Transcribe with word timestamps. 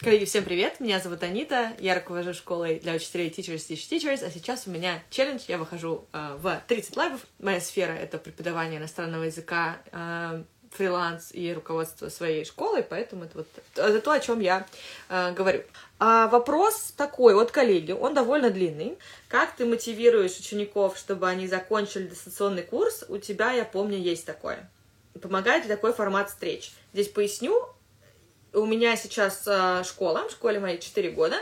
Коллеги, 0.00 0.26
всем 0.26 0.44
привет! 0.44 0.78
Меня 0.78 1.00
зовут 1.00 1.24
Анита, 1.24 1.72
я 1.80 1.96
руковожу 1.96 2.32
школой 2.32 2.78
для 2.78 2.94
учителей 2.94 3.30
Teachers 3.30 3.66
Teach 3.68 3.90
Teachers, 3.90 4.24
а 4.24 4.30
сейчас 4.30 4.68
у 4.68 4.70
меня 4.70 5.02
челлендж, 5.10 5.40
я 5.48 5.58
выхожу 5.58 6.04
э, 6.12 6.36
в 6.40 6.62
30 6.68 6.96
лайвов. 6.96 7.20
Моя 7.40 7.60
сфера— 7.60 7.90
это 7.94 8.18
преподавание 8.18 8.78
иностранного 8.78 9.24
языка, 9.24 9.78
э, 9.90 10.44
фриланс 10.70 11.30
и 11.32 11.52
руководство 11.52 12.10
своей 12.10 12.44
школой, 12.44 12.84
поэтому 12.84 13.24
это 13.24 13.38
вот 13.38 13.48
это 13.74 14.00
то, 14.00 14.12
о 14.12 14.20
чем 14.20 14.38
я 14.38 14.68
э, 15.08 15.32
говорю. 15.32 15.64
А 15.98 16.28
вопрос 16.28 16.94
такой, 16.96 17.34
вот 17.34 17.50
коллеги, 17.50 17.90
он 17.90 18.14
довольно 18.14 18.50
длинный. 18.50 18.98
Как 19.26 19.56
ты 19.56 19.66
мотивируешь 19.66 20.38
учеников, 20.38 20.96
чтобы 20.96 21.28
они 21.28 21.48
закончили 21.48 22.06
дистанционный 22.06 22.62
курс? 22.62 23.04
У 23.08 23.18
тебя, 23.18 23.50
я 23.50 23.64
помню, 23.64 23.98
есть 23.98 24.24
такое. 24.24 24.70
Помогает 25.20 25.64
ли 25.64 25.68
такой 25.68 25.92
формат 25.92 26.28
встреч? 26.28 26.70
Здесь 26.92 27.08
поясню, 27.08 27.68
у 28.58 28.66
меня 28.66 28.96
сейчас 28.96 29.44
э, 29.46 29.82
школа, 29.84 30.28
в 30.28 30.32
школе 30.32 30.60
моей 30.60 30.78
4 30.78 31.10
года. 31.10 31.36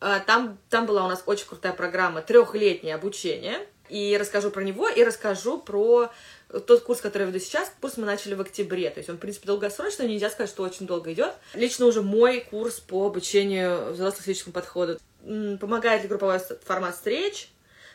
Э, 0.00 0.20
там, 0.26 0.58
там 0.68 0.86
была 0.86 1.04
у 1.04 1.08
нас 1.08 1.22
очень 1.26 1.46
крутая 1.46 1.72
программа 1.72 2.22
трехлетнее 2.22 2.94
обучение. 2.94 3.66
И 3.88 4.16
расскажу 4.18 4.50
про 4.50 4.62
него, 4.62 4.88
и 4.88 5.04
расскажу 5.04 5.58
про 5.58 6.10
тот 6.48 6.82
курс, 6.82 7.00
который 7.00 7.24
я 7.24 7.28
веду 7.28 7.38
сейчас. 7.40 7.70
Курс 7.80 7.96
мы 7.98 8.06
начали 8.06 8.34
в 8.34 8.40
октябре. 8.40 8.88
То 8.90 9.00
есть 9.00 9.10
он, 9.10 9.16
в 9.16 9.18
принципе, 9.18 9.46
долгосрочный, 9.46 10.08
нельзя 10.08 10.30
сказать, 10.30 10.48
что 10.48 10.62
очень 10.62 10.86
долго 10.86 11.12
идет. 11.12 11.34
Лично 11.54 11.86
уже 11.86 12.00
мой 12.00 12.40
курс 12.40 12.80
по 12.80 13.06
обучению 13.06 13.92
взрослых 13.92 14.24
физическому 14.24 14.54
подходу. 14.54 14.98
Помогает 15.60 16.02
ли 16.02 16.08
групповой 16.08 16.38
формат 16.64 16.94
встреч, 16.94 17.50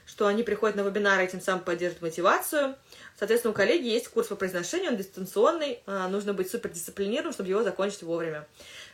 что 0.07 0.25
они 0.25 0.41
приходят 0.41 0.77
на 0.77 0.81
вебинары 0.81 1.25
и 1.25 1.27
тем 1.27 1.41
самым 1.41 1.63
поддерживают 1.63 2.01
мотивацию. 2.01 2.75
Соответственно, 3.19 3.51
у 3.51 3.55
коллеги 3.55 3.87
есть 3.87 4.07
курс 4.07 4.27
по 4.27 4.35
произношению, 4.35 4.91
он 4.91 4.97
дистанционный, 4.97 5.81
а, 5.85 6.07
нужно 6.07 6.33
быть 6.33 6.49
супердисциплинированным, 6.49 7.33
чтобы 7.33 7.49
его 7.49 7.61
закончить 7.61 8.03
вовремя. 8.03 8.47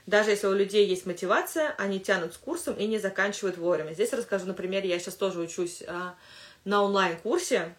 Даже 0.07 0.31
если 0.31 0.47
у 0.47 0.53
людей 0.53 0.85
есть 0.87 1.05
мотивация, 1.05 1.75
они 1.77 1.99
тянут 1.99 2.33
с 2.33 2.37
курсом 2.37 2.73
и 2.73 2.87
не 2.87 2.97
заканчивают 2.97 3.57
вовремя. 3.57 3.93
Здесь 3.93 4.11
расскажу 4.11 4.47
на 4.47 4.53
примере, 4.55 4.89
я 4.89 4.97
сейчас 4.99 5.13
тоже 5.13 5.39
учусь 5.39 5.83
а, 5.87 6.15
на 6.65 6.83
онлайн-курсе 6.83 7.75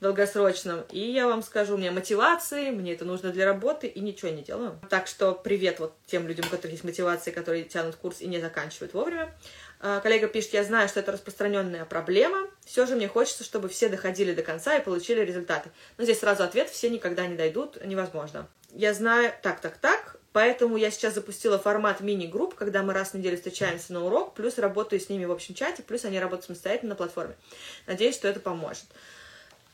долгосрочном, 0.00 0.84
и 0.92 1.00
я 1.00 1.26
вам 1.26 1.42
скажу, 1.42 1.74
у 1.74 1.76
меня 1.76 1.90
мотивации, 1.90 2.70
мне 2.70 2.92
это 2.92 3.04
нужно 3.04 3.32
для 3.32 3.44
работы, 3.44 3.88
и 3.88 3.98
ничего 3.98 4.30
не 4.30 4.42
делаю. 4.42 4.78
Так 4.88 5.08
что 5.08 5.32
привет 5.32 5.80
вот 5.80 5.94
тем 6.06 6.28
людям, 6.28 6.46
у 6.46 6.50
которых 6.50 6.72
есть 6.72 6.84
мотивации, 6.84 7.32
которые 7.32 7.64
тянут 7.64 7.96
курс 7.96 8.20
и 8.20 8.28
не 8.28 8.40
заканчивают 8.40 8.94
вовремя. 8.94 9.34
А, 9.80 10.00
коллега 10.00 10.28
пишет, 10.28 10.52
я 10.54 10.62
знаю, 10.62 10.88
что 10.88 11.00
это 11.00 11.12
распространенная 11.12 11.84
проблема, 11.84 12.48
все 12.68 12.84
же 12.84 12.96
мне 12.96 13.08
хочется, 13.08 13.44
чтобы 13.44 13.68
все 13.68 13.88
доходили 13.88 14.34
до 14.34 14.42
конца 14.42 14.76
и 14.76 14.84
получили 14.84 15.20
результаты. 15.20 15.70
Но 15.96 16.04
здесь 16.04 16.20
сразу 16.20 16.42
ответ, 16.42 16.68
все 16.68 16.90
никогда 16.90 17.26
не 17.26 17.34
дойдут, 17.34 17.82
невозможно. 17.82 18.46
Я 18.74 18.92
знаю, 18.92 19.32
так, 19.42 19.60
так, 19.60 19.78
так, 19.78 20.16
поэтому 20.32 20.76
я 20.76 20.90
сейчас 20.90 21.14
запустила 21.14 21.58
формат 21.58 22.00
мини-групп, 22.02 22.54
когда 22.54 22.82
мы 22.82 22.92
раз 22.92 23.10
в 23.10 23.14
неделю 23.14 23.38
встречаемся 23.38 23.94
на 23.94 24.04
урок, 24.04 24.34
плюс 24.34 24.58
работаю 24.58 25.00
с 25.00 25.08
ними 25.08 25.24
в 25.24 25.32
общем 25.32 25.54
чате, 25.54 25.82
плюс 25.82 26.04
они 26.04 26.20
работают 26.20 26.44
самостоятельно 26.44 26.90
на 26.90 26.96
платформе. 26.96 27.36
Надеюсь, 27.86 28.14
что 28.14 28.28
это 28.28 28.38
поможет. 28.38 28.84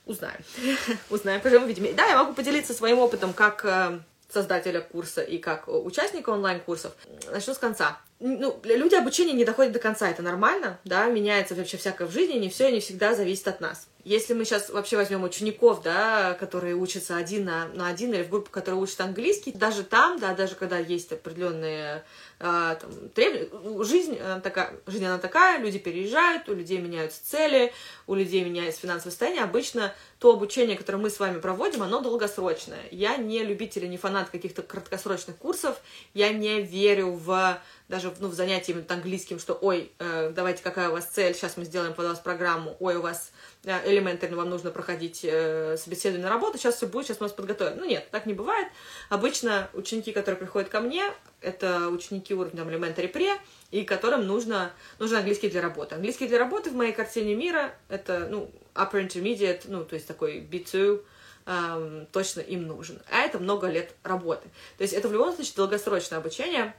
Узнаем. 0.06 0.44
Узнаем, 1.10 1.40
поживем, 1.40 1.64
увидим. 1.64 1.96
Да, 1.96 2.06
я 2.06 2.16
могу 2.16 2.32
поделиться 2.32 2.74
своим 2.74 3.00
опытом 3.00 3.32
как 3.32 3.64
э, 3.64 3.98
создателя 4.32 4.80
курса 4.80 5.22
и 5.22 5.38
как 5.38 5.66
участника 5.66 6.30
онлайн-курсов. 6.30 6.92
Начну 7.32 7.54
с 7.54 7.58
конца 7.58 7.98
ну, 8.24 8.58
люди 8.64 8.94
обучения 8.94 9.34
не 9.34 9.44
доходят 9.44 9.72
до 9.72 9.78
конца, 9.78 10.08
это 10.08 10.22
нормально, 10.22 10.78
да, 10.84 11.06
меняется 11.08 11.54
вообще 11.54 11.76
всякое 11.76 12.08
в 12.08 12.10
жизни, 12.10 12.38
не 12.38 12.48
все 12.48 12.70
и 12.70 12.72
не 12.72 12.80
всегда 12.80 13.14
зависит 13.14 13.46
от 13.48 13.60
нас. 13.60 13.86
Если 14.04 14.34
мы 14.34 14.44
сейчас 14.44 14.68
вообще 14.68 14.96
возьмем 14.96 15.22
учеников, 15.24 15.82
да, 15.82 16.34
которые 16.34 16.74
учатся 16.74 17.16
один 17.16 17.46
на, 17.46 17.68
на 17.68 17.88
один 17.88 18.12
или 18.12 18.22
в 18.22 18.28
группу, 18.28 18.50
которая 18.50 18.80
учат 18.80 19.00
английский, 19.00 19.52
даже 19.52 19.82
там, 19.82 20.18
да, 20.18 20.34
даже 20.34 20.54
когда 20.56 20.78
есть 20.78 21.10
определенные 21.12 22.04
а, 22.38 22.74
там, 22.74 23.08
требования, 23.10 23.84
жизнь 23.84 24.18
она 24.18 24.40
такая, 24.40 24.74
жизнь 24.86 25.06
она 25.06 25.18
такая, 25.18 25.58
люди 25.58 25.78
переезжают, 25.78 26.48
у 26.50 26.54
людей 26.54 26.78
меняются 26.78 27.20
цели, 27.24 27.72
у 28.06 28.14
людей 28.14 28.44
меняется 28.44 28.80
финансовое 28.80 29.10
состояние, 29.10 29.42
обычно 29.42 29.94
то 30.18 30.32
обучение, 30.32 30.76
которое 30.76 30.98
мы 30.98 31.10
с 31.10 31.18
вами 31.18 31.40
проводим, 31.40 31.82
оно 31.82 32.00
долгосрочное. 32.00 32.82
Я 32.90 33.16
не 33.16 33.42
любитель 33.42 33.88
не 33.88 33.96
фанат 33.96 34.28
каких-то 34.28 34.62
краткосрочных 34.62 35.36
курсов, 35.36 35.80
я 36.12 36.30
не 36.30 36.60
верю 36.60 37.12
в 37.12 37.58
даже 37.88 38.12
ну, 38.18 38.28
в 38.28 38.34
занятии 38.34 38.84
английским, 38.88 39.38
что 39.38 39.54
ой, 39.54 39.92
э, 39.98 40.32
давайте, 40.34 40.62
какая 40.62 40.88
у 40.88 40.92
вас 40.92 41.06
цель, 41.06 41.34
сейчас 41.34 41.56
мы 41.56 41.64
сделаем 41.64 41.92
под 41.92 42.06
вас 42.06 42.18
программу, 42.18 42.76
ой, 42.80 42.96
у 42.96 43.02
вас 43.02 43.30
элементарно 43.64 44.36
вам 44.36 44.50
нужно 44.50 44.70
проходить 44.70 45.20
э, 45.24 45.76
собеседование 45.76 46.24
на 46.24 46.30
работу, 46.30 46.58
сейчас 46.58 46.76
все 46.76 46.86
будет, 46.86 47.06
сейчас 47.06 47.20
мы 47.20 47.24
вас 47.24 47.32
подготовим. 47.32 47.78
Ну 47.78 47.84
нет, 47.84 48.08
так 48.10 48.26
не 48.26 48.34
бывает. 48.34 48.68
Обычно 49.08 49.68
ученики, 49.72 50.12
которые 50.12 50.38
приходят 50.38 50.68
ко 50.68 50.80
мне, 50.80 51.02
это 51.40 51.88
ученики 51.88 52.34
уровня 52.34 52.62
elementary 52.62 53.12
pre, 53.12 53.38
и 53.70 53.84
которым 53.84 54.26
нужно, 54.26 54.72
нужен 54.98 55.18
английский 55.18 55.48
для 55.48 55.62
работы. 55.62 55.94
Английский 55.94 56.28
для 56.28 56.38
работы 56.38 56.70
в 56.70 56.74
моей 56.74 56.92
картине 56.92 57.34
мира 57.34 57.74
это, 57.88 58.28
ну, 58.30 58.50
upper 58.74 59.06
intermediate, 59.06 59.62
ну, 59.66 59.84
то 59.84 59.94
есть 59.94 60.06
такой 60.06 60.40
B2, 60.40 61.02
эм, 61.46 62.06
точно 62.12 62.40
им 62.40 62.66
нужен. 62.66 63.00
А 63.10 63.20
это 63.20 63.38
много 63.38 63.68
лет 63.68 63.94
работы. 64.02 64.48
То 64.76 64.82
есть 64.82 64.94
это 64.94 65.08
в 65.08 65.12
любом 65.12 65.34
случае 65.34 65.54
долгосрочное 65.56 66.18
обучение, 66.18 66.74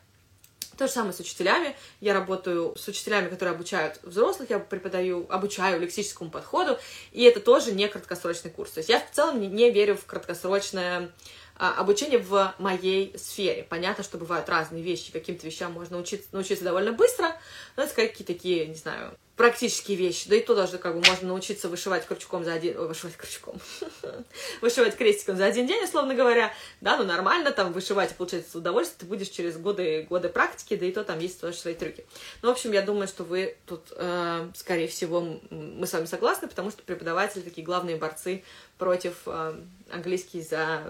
то 0.77 0.87
же 0.87 0.93
самое 0.93 1.13
с 1.13 1.19
учителями. 1.19 1.75
Я 2.01 2.13
работаю 2.13 2.75
с 2.77 2.87
учителями, 2.87 3.29
которые 3.29 3.55
обучают 3.55 3.99
взрослых, 4.03 4.49
я 4.49 4.59
преподаю, 4.59 5.25
обучаю 5.29 5.79
лексическому 5.79 6.29
подходу, 6.29 6.77
и 7.11 7.23
это 7.23 7.39
тоже 7.39 7.71
не 7.71 7.87
краткосрочный 7.87 8.51
курс. 8.51 8.71
То 8.71 8.79
есть 8.79 8.89
я 8.89 8.99
в 8.99 9.11
целом 9.11 9.39
не, 9.39 9.71
верю 9.71 9.95
в 9.95 10.05
краткосрочное 10.05 11.11
а, 11.57 11.73
обучение 11.79 12.19
в 12.19 12.53
моей 12.59 13.17
сфере. 13.17 13.65
Понятно, 13.69 14.03
что 14.03 14.17
бывают 14.17 14.49
разные 14.49 14.83
вещи, 14.83 15.11
каким-то 15.11 15.45
вещам 15.45 15.71
можно 15.71 15.95
научиться, 15.95 16.27
научиться 16.31 16.65
довольно 16.65 16.91
быстро, 16.91 17.35
но 17.77 17.83
это 17.83 17.93
какие-то 17.93 18.33
такие, 18.33 18.67
не 18.67 18.75
знаю, 18.75 19.17
практические 19.35 19.97
вещи. 19.97 20.29
Да 20.29 20.35
и 20.35 20.41
то 20.41 20.55
даже 20.55 20.77
как 20.77 20.95
бы 20.95 21.05
можно 21.07 21.27
научиться 21.27 21.69
вышивать 21.69 22.05
крючком 22.05 22.43
за 22.43 22.53
один... 22.53 22.77
вышивать 22.87 23.15
крючком. 23.17 23.59
вышивать 24.61 24.95
крестиком 24.95 25.37
за 25.37 25.45
один 25.45 25.67
день, 25.67 25.83
условно 25.83 26.15
говоря. 26.15 26.53
Да, 26.81 26.97
ну 26.97 27.03
нормально 27.03 27.51
там 27.51 27.73
вышивать 27.73 28.11
и 28.11 28.13
получать 28.15 28.45
удовольствие 28.53 28.95
ты 28.99 29.05
будешь 29.05 29.29
через 29.29 29.57
годы, 29.57 30.05
годы 30.09 30.29
практики, 30.29 30.75
да 30.75 30.85
и 30.85 30.91
то 30.91 31.03
там 31.03 31.19
есть 31.19 31.39
тоже 31.39 31.57
свои 31.57 31.73
трюки. 31.73 32.05
Ну, 32.41 32.49
в 32.49 32.51
общем, 32.51 32.71
я 32.71 32.81
думаю, 32.81 33.07
что 33.07 33.23
вы 33.23 33.57
тут, 33.65 33.81
э, 33.91 34.49
скорее 34.55 34.87
всего, 34.87 35.39
мы 35.49 35.85
с 35.85 35.93
вами 35.93 36.05
согласны, 36.05 36.47
потому 36.47 36.71
что 36.71 36.83
преподаватели 36.83 37.41
такие 37.41 37.65
главные 37.65 37.97
борцы 37.97 38.43
против 38.77 39.15
э, 39.25 39.55
английский 39.91 40.41
за 40.41 40.83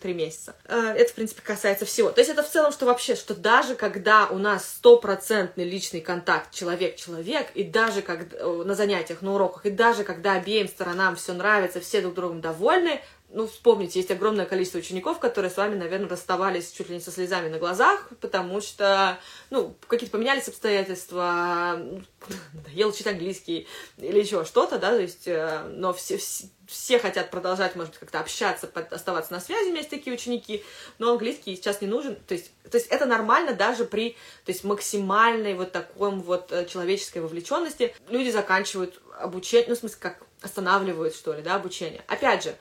три 0.00 0.14
месяца. 0.14 0.54
Э, 0.64 0.94
это, 0.96 1.12
в 1.12 1.14
принципе, 1.14 1.42
касается 1.42 1.84
всего. 1.84 2.10
То 2.10 2.20
есть 2.20 2.30
это 2.30 2.42
в 2.42 2.50
целом, 2.50 2.72
что 2.72 2.86
вообще, 2.86 3.14
что 3.14 3.34
даже 3.34 3.74
когда 3.74 4.26
у 4.28 4.38
нас 4.38 4.68
стопроцентный 4.68 5.64
личный 5.64 6.00
контакт 6.00 6.54
человек-человек, 6.54 7.50
и 7.54 7.62
даже 7.62 7.85
когда, 8.02 8.36
э, 8.36 8.62
на 8.64 8.74
занятиях, 8.74 9.22
на 9.22 9.34
уроках, 9.34 9.66
и 9.66 9.70
даже 9.70 10.04
когда 10.04 10.34
обеим 10.34 10.68
сторонам 10.68 11.16
все 11.16 11.32
нравится, 11.32 11.80
все 11.80 12.00
друг 12.00 12.14
другом 12.14 12.40
довольны, 12.40 13.00
ну, 13.30 13.48
вспомните, 13.48 13.98
есть 13.98 14.10
огромное 14.10 14.46
количество 14.46 14.78
учеников, 14.78 15.18
которые 15.18 15.50
с 15.50 15.56
вами, 15.56 15.74
наверное, 15.74 16.08
расставались 16.08 16.70
чуть 16.70 16.88
ли 16.88 16.94
не 16.94 17.00
со 17.00 17.10
слезами 17.10 17.48
на 17.48 17.58
глазах, 17.58 18.08
потому 18.20 18.60
что, 18.60 19.18
ну, 19.50 19.76
какие-то 19.88 20.12
поменялись 20.12 20.48
обстоятельства, 20.48 21.78
надоело 22.54 22.90
учить 22.90 23.06
английский 23.06 23.66
или 23.98 24.20
еще 24.20 24.44
что-то, 24.44 24.78
да, 24.78 24.90
то 24.90 25.00
есть, 25.00 25.26
э, 25.26 25.64
но 25.70 25.92
все, 25.92 26.18
все, 26.18 26.46
все 26.68 26.98
хотят 27.00 27.30
продолжать, 27.30 27.74
может 27.74 27.92
быть, 27.92 28.00
как-то 28.00 28.20
общаться, 28.20 28.70
оставаться 28.90 29.32
на 29.32 29.40
связи, 29.40 29.66
у 29.66 29.70
меня 29.70 29.78
есть 29.78 29.90
такие 29.90 30.14
ученики, 30.14 30.64
но 30.98 31.12
английский 31.12 31.56
сейчас 31.56 31.80
не 31.80 31.88
нужен, 31.88 32.16
то 32.16 32.34
есть, 32.34 32.52
то 32.70 32.76
есть 32.76 32.88
это 32.88 33.06
нормально 33.06 33.54
даже 33.54 33.84
при, 33.84 34.12
то 34.44 34.52
есть, 34.52 34.62
максимальной 34.62 35.54
вот 35.54 35.72
таком 35.72 36.20
вот 36.20 36.52
э, 36.52 36.64
человеческой 36.66 37.18
вовлеченности. 37.18 37.94
Люди 38.08 38.30
заканчивают 38.30 39.00
обучение, 39.18 39.68
ну, 39.68 39.74
в 39.74 39.78
смысле, 39.78 39.98
как 40.00 40.22
останавливают, 40.42 41.14
что 41.14 41.32
ли, 41.32 41.42
да, 41.42 41.54
обучение. 41.54 42.04
Опять 42.08 42.44
же, 42.44 42.56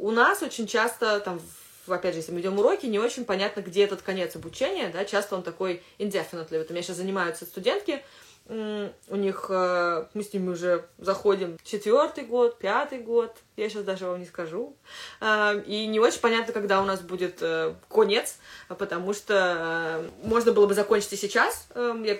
у 0.00 0.10
нас 0.10 0.42
очень 0.42 0.66
часто, 0.66 1.20
там, 1.20 1.40
опять 1.86 2.14
же, 2.14 2.20
если 2.20 2.32
мы 2.32 2.38
ведем 2.38 2.58
уроки, 2.58 2.86
не 2.86 2.98
очень 2.98 3.24
понятно, 3.24 3.60
где 3.60 3.84
этот 3.84 4.02
конец 4.02 4.34
обучения, 4.34 4.88
да, 4.88 5.04
часто 5.04 5.36
он 5.36 5.42
такой 5.42 5.82
indefinitely. 5.98 6.58
Вот 6.58 6.70
у 6.70 6.72
меня 6.72 6.82
сейчас 6.82 6.96
занимаются 6.96 7.44
студентки, 7.44 8.02
у 8.50 9.16
них, 9.16 9.46
э, 9.48 10.06
мы 10.12 10.24
с 10.24 10.32
ними 10.32 10.48
уже 10.48 10.84
заходим 10.98 11.56
четвертый 11.62 12.24
год, 12.24 12.58
пятый 12.58 12.98
год, 12.98 13.36
я 13.56 13.68
сейчас 13.68 13.84
даже 13.84 14.06
вам 14.06 14.18
не 14.18 14.26
скажу. 14.26 14.74
Э, 15.20 15.62
и 15.64 15.86
не 15.86 16.00
очень 16.00 16.18
понятно, 16.18 16.52
когда 16.52 16.82
у 16.82 16.84
нас 16.84 17.00
будет 17.00 17.38
э, 17.42 17.74
конец, 17.88 18.38
потому 18.66 19.14
что 19.14 20.02
можно 20.24 20.50
было 20.50 20.66
бы 20.66 20.74
закончить 20.74 21.12
и 21.12 21.16
сейчас. 21.16 21.68
Я, 21.76 22.18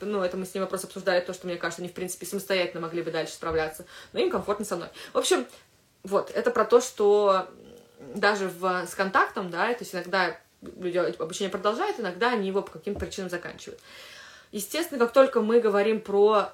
ну, 0.00 0.22
это 0.22 0.36
мы 0.36 0.46
с 0.46 0.54
ними 0.54 0.62
вопрос 0.62 0.84
обсуждали, 0.84 1.24
то, 1.24 1.34
что, 1.34 1.48
мне 1.48 1.56
кажется, 1.56 1.82
они, 1.82 1.90
в 1.90 1.94
принципе, 1.94 2.24
самостоятельно 2.24 2.80
могли 2.80 3.02
бы 3.02 3.10
дальше 3.10 3.32
справляться, 3.32 3.84
но 4.12 4.20
им 4.20 4.30
комфортно 4.30 4.64
со 4.64 4.76
мной. 4.76 4.90
В 5.12 5.18
общем, 5.18 5.44
вот, 6.08 6.30
это 6.30 6.50
про 6.50 6.64
то, 6.64 6.80
что 6.80 7.48
даже 8.14 8.48
в, 8.48 8.86
с 8.86 8.94
контактом, 8.94 9.50
да, 9.50 9.72
то 9.74 9.80
есть 9.80 9.94
иногда 9.94 10.38
люди 10.62 10.98
обучение 10.98 11.50
продолжают, 11.50 12.00
иногда 12.00 12.32
они 12.32 12.48
его 12.48 12.62
по 12.62 12.72
каким-то 12.72 13.00
причинам 13.00 13.30
заканчивают. 13.30 13.80
Естественно, 14.50 14.98
как 14.98 15.12
только 15.12 15.40
мы 15.40 15.60
говорим 15.60 16.00
про 16.00 16.50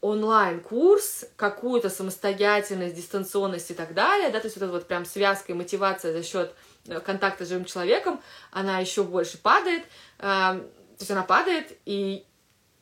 онлайн-курс, 0.00 1.26
какую-то 1.36 1.88
самостоятельность, 1.88 2.96
дистанционность 2.96 3.70
и 3.70 3.74
так 3.74 3.94
далее, 3.94 4.30
да, 4.30 4.40
то 4.40 4.46
есть 4.46 4.56
вот 4.56 4.64
эта 4.64 4.72
вот 4.72 4.86
прям 4.88 5.04
связка 5.04 5.52
и 5.52 5.54
мотивация 5.54 6.12
за 6.12 6.22
счет 6.24 6.52
э, 6.88 6.98
контакта 7.00 7.44
с 7.44 7.48
живым 7.48 7.64
человеком, 7.64 8.20
она 8.50 8.80
еще 8.80 9.04
больше 9.04 9.38
падает. 9.38 9.84
Эм, 10.18 10.60
То 10.62 10.98
есть 10.98 11.10
она 11.10 11.22
падает, 11.22 11.78
и, 11.86 12.24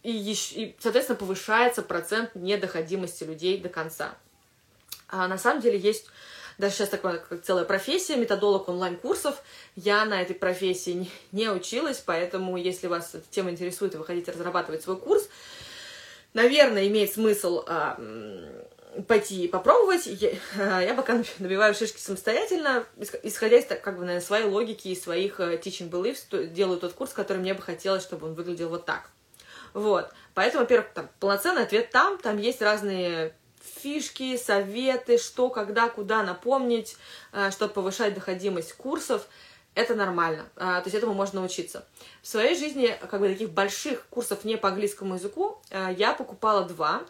и, 0.03 0.11
еще, 0.11 0.55
и 0.55 0.77
соответственно, 0.81 1.19
повышается 1.19 1.83
процент 1.83 2.35
недоходимости 2.35 3.25
людей 3.25 3.61
до 3.61 3.69
конца. 3.69 4.15
А 5.11 5.29
на 5.29 5.39
самом 5.39 5.61
деле 5.61 5.79
есть 5.79 6.07
даже 6.61 6.75
сейчас 6.75 6.91
такая 6.91 7.19
как 7.19 7.43
целая 7.43 7.65
профессия, 7.65 8.17
методолог 8.17 8.69
онлайн-курсов. 8.69 9.43
Я 9.77 10.05
на 10.05 10.21
этой 10.21 10.35
профессии 10.35 11.09
не, 11.33 11.49
училась, 11.49 12.03
поэтому 12.05 12.57
если 12.57 12.87
вас 12.87 13.15
эта 13.15 13.25
тема 13.31 13.51
интересует, 13.51 13.95
и 13.95 13.97
вы 13.97 14.05
хотите 14.05 14.31
разрабатывать 14.31 14.83
свой 14.83 14.99
курс, 14.99 15.29
наверное, 16.35 16.87
имеет 16.87 17.13
смысл 17.13 17.65
а, 17.67 17.99
пойти 19.09 19.45
и 19.45 19.49
попробовать. 19.49 20.07
Я, 20.07 20.81
я 20.81 20.95
пока 20.95 21.23
набиваю 21.39 21.75
шишки 21.75 21.99
самостоятельно, 21.99 22.85
исходя 23.23 23.57
из 23.57 23.65
как 23.65 23.95
бы, 23.97 24.05
наверное, 24.05 24.21
своей 24.21 24.45
логики 24.45 24.89
и 24.89 24.97
своих 24.97 25.41
uh, 25.41 25.61
teaching 25.61 25.91
beliefs, 25.91 26.47
делаю 26.49 26.79
тот 26.79 26.93
курс, 26.93 27.13
который 27.13 27.39
мне 27.39 27.55
бы 27.55 27.63
хотелось, 27.63 28.03
чтобы 28.03 28.27
он 28.27 28.35
выглядел 28.35 28.69
вот 28.69 28.85
так. 28.85 29.11
Вот. 29.73 30.11
Поэтому, 30.35 30.65
во-первых, 30.65 30.93
там 30.93 31.09
полноценный 31.21 31.63
ответ 31.63 31.91
там, 31.91 32.19
там 32.19 32.39
есть 32.39 32.61
разные 32.61 33.35
фишки, 33.63 34.37
советы, 34.37 35.19
что, 35.19 35.49
когда, 35.49 35.89
куда 35.89 36.23
напомнить, 36.23 36.97
э, 37.33 37.51
чтобы 37.51 37.73
повышать 37.73 38.15
доходимость 38.15 38.75
курсов. 38.75 39.27
Это 39.75 39.95
нормально, 39.95 40.47
э, 40.57 40.81
то 40.81 40.83
есть 40.87 40.97
этому 40.97 41.15
можно 41.15 41.41
научиться. 41.41 41.87
В 42.23 42.27
своей 42.27 42.57
жизни, 42.57 42.97
как 43.09 43.21
бы, 43.21 43.29
таких 43.29 43.51
больших 43.51 44.07
курсов 44.11 44.45
не 44.45 44.57
по 44.57 44.69
английскому 44.69 45.15
языку 45.15 45.63
я 45.97 46.13
покупала 46.13 46.65
два. 46.65 47.03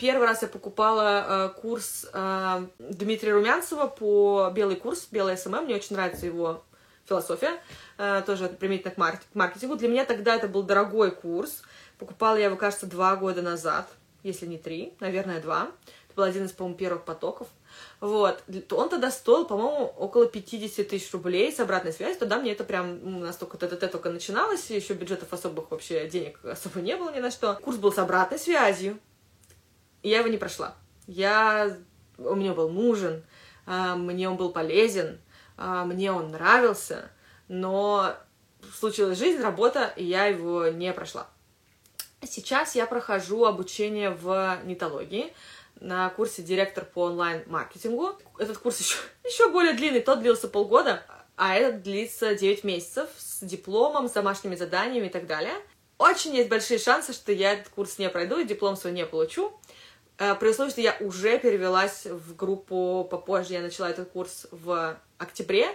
Первый 0.00 0.26
раз 0.26 0.42
я 0.42 0.48
покупала 0.48 1.52
э, 1.54 1.60
курс 1.60 2.06
э, 2.12 2.66
Дмитрия 2.80 3.34
Румянцева 3.34 3.86
по 3.86 4.50
белый 4.52 4.74
курс, 4.74 5.06
белый 5.12 5.36
SMM. 5.36 5.66
Мне 5.66 5.76
очень 5.76 5.94
нравится 5.94 6.26
его 6.26 6.64
философия, 7.08 7.60
э, 7.96 8.22
тоже 8.26 8.48
применительно 8.48 8.92
к 8.92 9.34
маркетингу. 9.34 9.76
Для 9.76 9.88
меня 9.88 10.04
тогда 10.04 10.34
это 10.34 10.48
был 10.48 10.64
дорогой 10.64 11.12
курс. 11.12 11.62
Покупала 11.98 12.36
я 12.36 12.46
его, 12.46 12.56
кажется, 12.56 12.86
два 12.86 13.14
года 13.14 13.42
назад, 13.42 13.88
если 14.22 14.46
не 14.46 14.58
три, 14.58 14.94
наверное, 15.00 15.40
два. 15.40 15.70
Это 16.06 16.16
был 16.16 16.22
один 16.24 16.44
из, 16.44 16.52
по-моему, 16.52 16.78
первых 16.78 17.04
потоков. 17.04 17.48
Вот. 18.00 18.42
Он 18.70 18.88
тогда 18.88 19.10
стоил, 19.10 19.46
по-моему, 19.46 19.86
около 19.96 20.26
50 20.26 20.88
тысяч 20.88 21.12
рублей 21.12 21.52
с 21.52 21.60
обратной 21.60 21.92
связью. 21.92 22.18
Тогда 22.18 22.38
мне 22.38 22.52
это 22.52 22.64
прям 22.64 23.20
настолько 23.20 23.56
ТТТ 23.56 23.90
только 23.90 24.10
начиналось, 24.10 24.70
еще 24.70 24.94
бюджетов 24.94 25.32
особых 25.32 25.70
вообще 25.70 26.08
денег 26.08 26.44
особо 26.44 26.80
не 26.80 26.96
было 26.96 27.14
ни 27.14 27.20
на 27.20 27.30
что. 27.30 27.54
Курс 27.62 27.78
был 27.78 27.92
с 27.92 27.98
обратной 27.98 28.38
связью. 28.38 28.98
И 30.02 30.08
я 30.08 30.18
его 30.18 30.28
не 30.28 30.38
прошла. 30.38 30.74
Я... 31.06 31.76
Он 32.18 32.38
мне 32.38 32.52
был 32.52 32.68
нужен, 32.68 33.24
а, 33.66 33.96
мне 33.96 34.28
он 34.28 34.36
был 34.36 34.52
полезен, 34.52 35.18
а, 35.56 35.84
мне 35.84 36.12
он 36.12 36.30
нравился, 36.30 37.10
но 37.48 38.14
случилась 38.78 39.18
жизнь, 39.18 39.40
работа, 39.40 39.92
и 39.96 40.04
я 40.04 40.26
его 40.26 40.68
не 40.68 40.92
прошла. 40.92 41.26
Сейчас 42.24 42.74
я 42.76 42.86
прохожу 42.86 43.44
обучение 43.44 44.10
в 44.10 44.58
нетологии 44.64 45.32
на 45.80 46.08
курсе 46.10 46.42
директор 46.42 46.84
по 46.84 47.06
онлайн-маркетингу. 47.06 48.16
Этот 48.38 48.58
курс 48.58 48.78
еще, 48.78 48.96
еще 49.24 49.50
более 49.50 49.74
длинный, 49.74 50.00
тот 50.00 50.20
длился 50.20 50.46
полгода, 50.48 51.02
а 51.36 51.56
этот 51.56 51.82
длится 51.82 52.34
9 52.34 52.62
месяцев 52.62 53.08
с 53.16 53.42
дипломом, 53.42 54.08
с 54.08 54.12
домашними 54.12 54.54
заданиями 54.54 55.06
и 55.06 55.10
так 55.10 55.26
далее. 55.26 55.54
Очень 55.98 56.36
есть 56.36 56.48
большие 56.48 56.78
шансы, 56.78 57.12
что 57.12 57.32
я 57.32 57.54
этот 57.54 57.68
курс 57.70 57.98
не 57.98 58.08
пройду 58.08 58.38
и 58.38 58.44
диплом 58.44 58.76
свой 58.76 58.92
не 58.92 59.04
получу. 59.04 59.52
Э, 60.18 60.36
при 60.36 60.50
условии, 60.50 60.70
что 60.70 60.80
я 60.80 60.96
уже 61.00 61.38
перевелась 61.38 62.06
в 62.06 62.36
группу 62.36 63.06
попозже, 63.10 63.54
я 63.54 63.60
начала 63.60 63.90
этот 63.90 64.10
курс 64.10 64.46
в 64.52 64.96
октябре, 65.18 65.66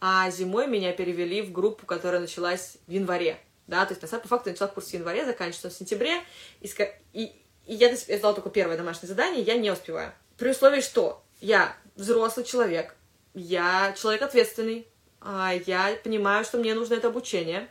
а 0.00 0.28
зимой 0.30 0.66
меня 0.66 0.92
перевели 0.92 1.42
в 1.42 1.52
группу, 1.52 1.86
которая 1.86 2.20
началась 2.20 2.78
в 2.86 2.90
январе. 2.90 3.38
Да, 3.66 3.84
то 3.86 3.92
есть, 3.92 4.02
на 4.02 4.08
самом 4.08 4.22
по 4.22 4.28
факту, 4.28 4.50
я 4.50 4.52
начала 4.52 4.68
курс 4.68 4.88
в 4.88 4.94
январе, 4.94 5.24
заканчивается 5.24 5.70
в 5.70 5.72
сентябре, 5.72 6.20
и, 6.60 6.70
и, 7.12 7.24
и 7.66 7.74
я, 7.74 7.90
я 7.90 8.18
сдала 8.18 8.34
только 8.34 8.50
первое 8.50 8.76
домашнее 8.76 9.08
задание, 9.08 9.42
я 9.42 9.56
не 9.56 9.70
успеваю. 9.70 10.12
При 10.36 10.50
условии, 10.50 10.80
что 10.80 11.22
я 11.40 11.74
взрослый 11.96 12.44
человек, 12.44 12.94
я 13.32 13.94
человек 13.96 14.22
ответственный, 14.22 14.86
а 15.20 15.52
я 15.66 15.96
понимаю, 16.02 16.44
что 16.44 16.58
мне 16.58 16.74
нужно 16.74 16.94
это 16.94 17.08
обучение. 17.08 17.68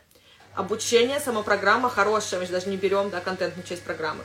Обучение, 0.54 1.20
сама 1.20 1.42
программа 1.42 1.88
хорошая, 1.88 2.40
мы 2.40 2.46
же 2.46 2.52
даже 2.52 2.68
не 2.68 2.76
берем, 2.76 3.10
да, 3.10 3.20
контентную 3.20 3.66
часть 3.66 3.82
программы. 3.82 4.24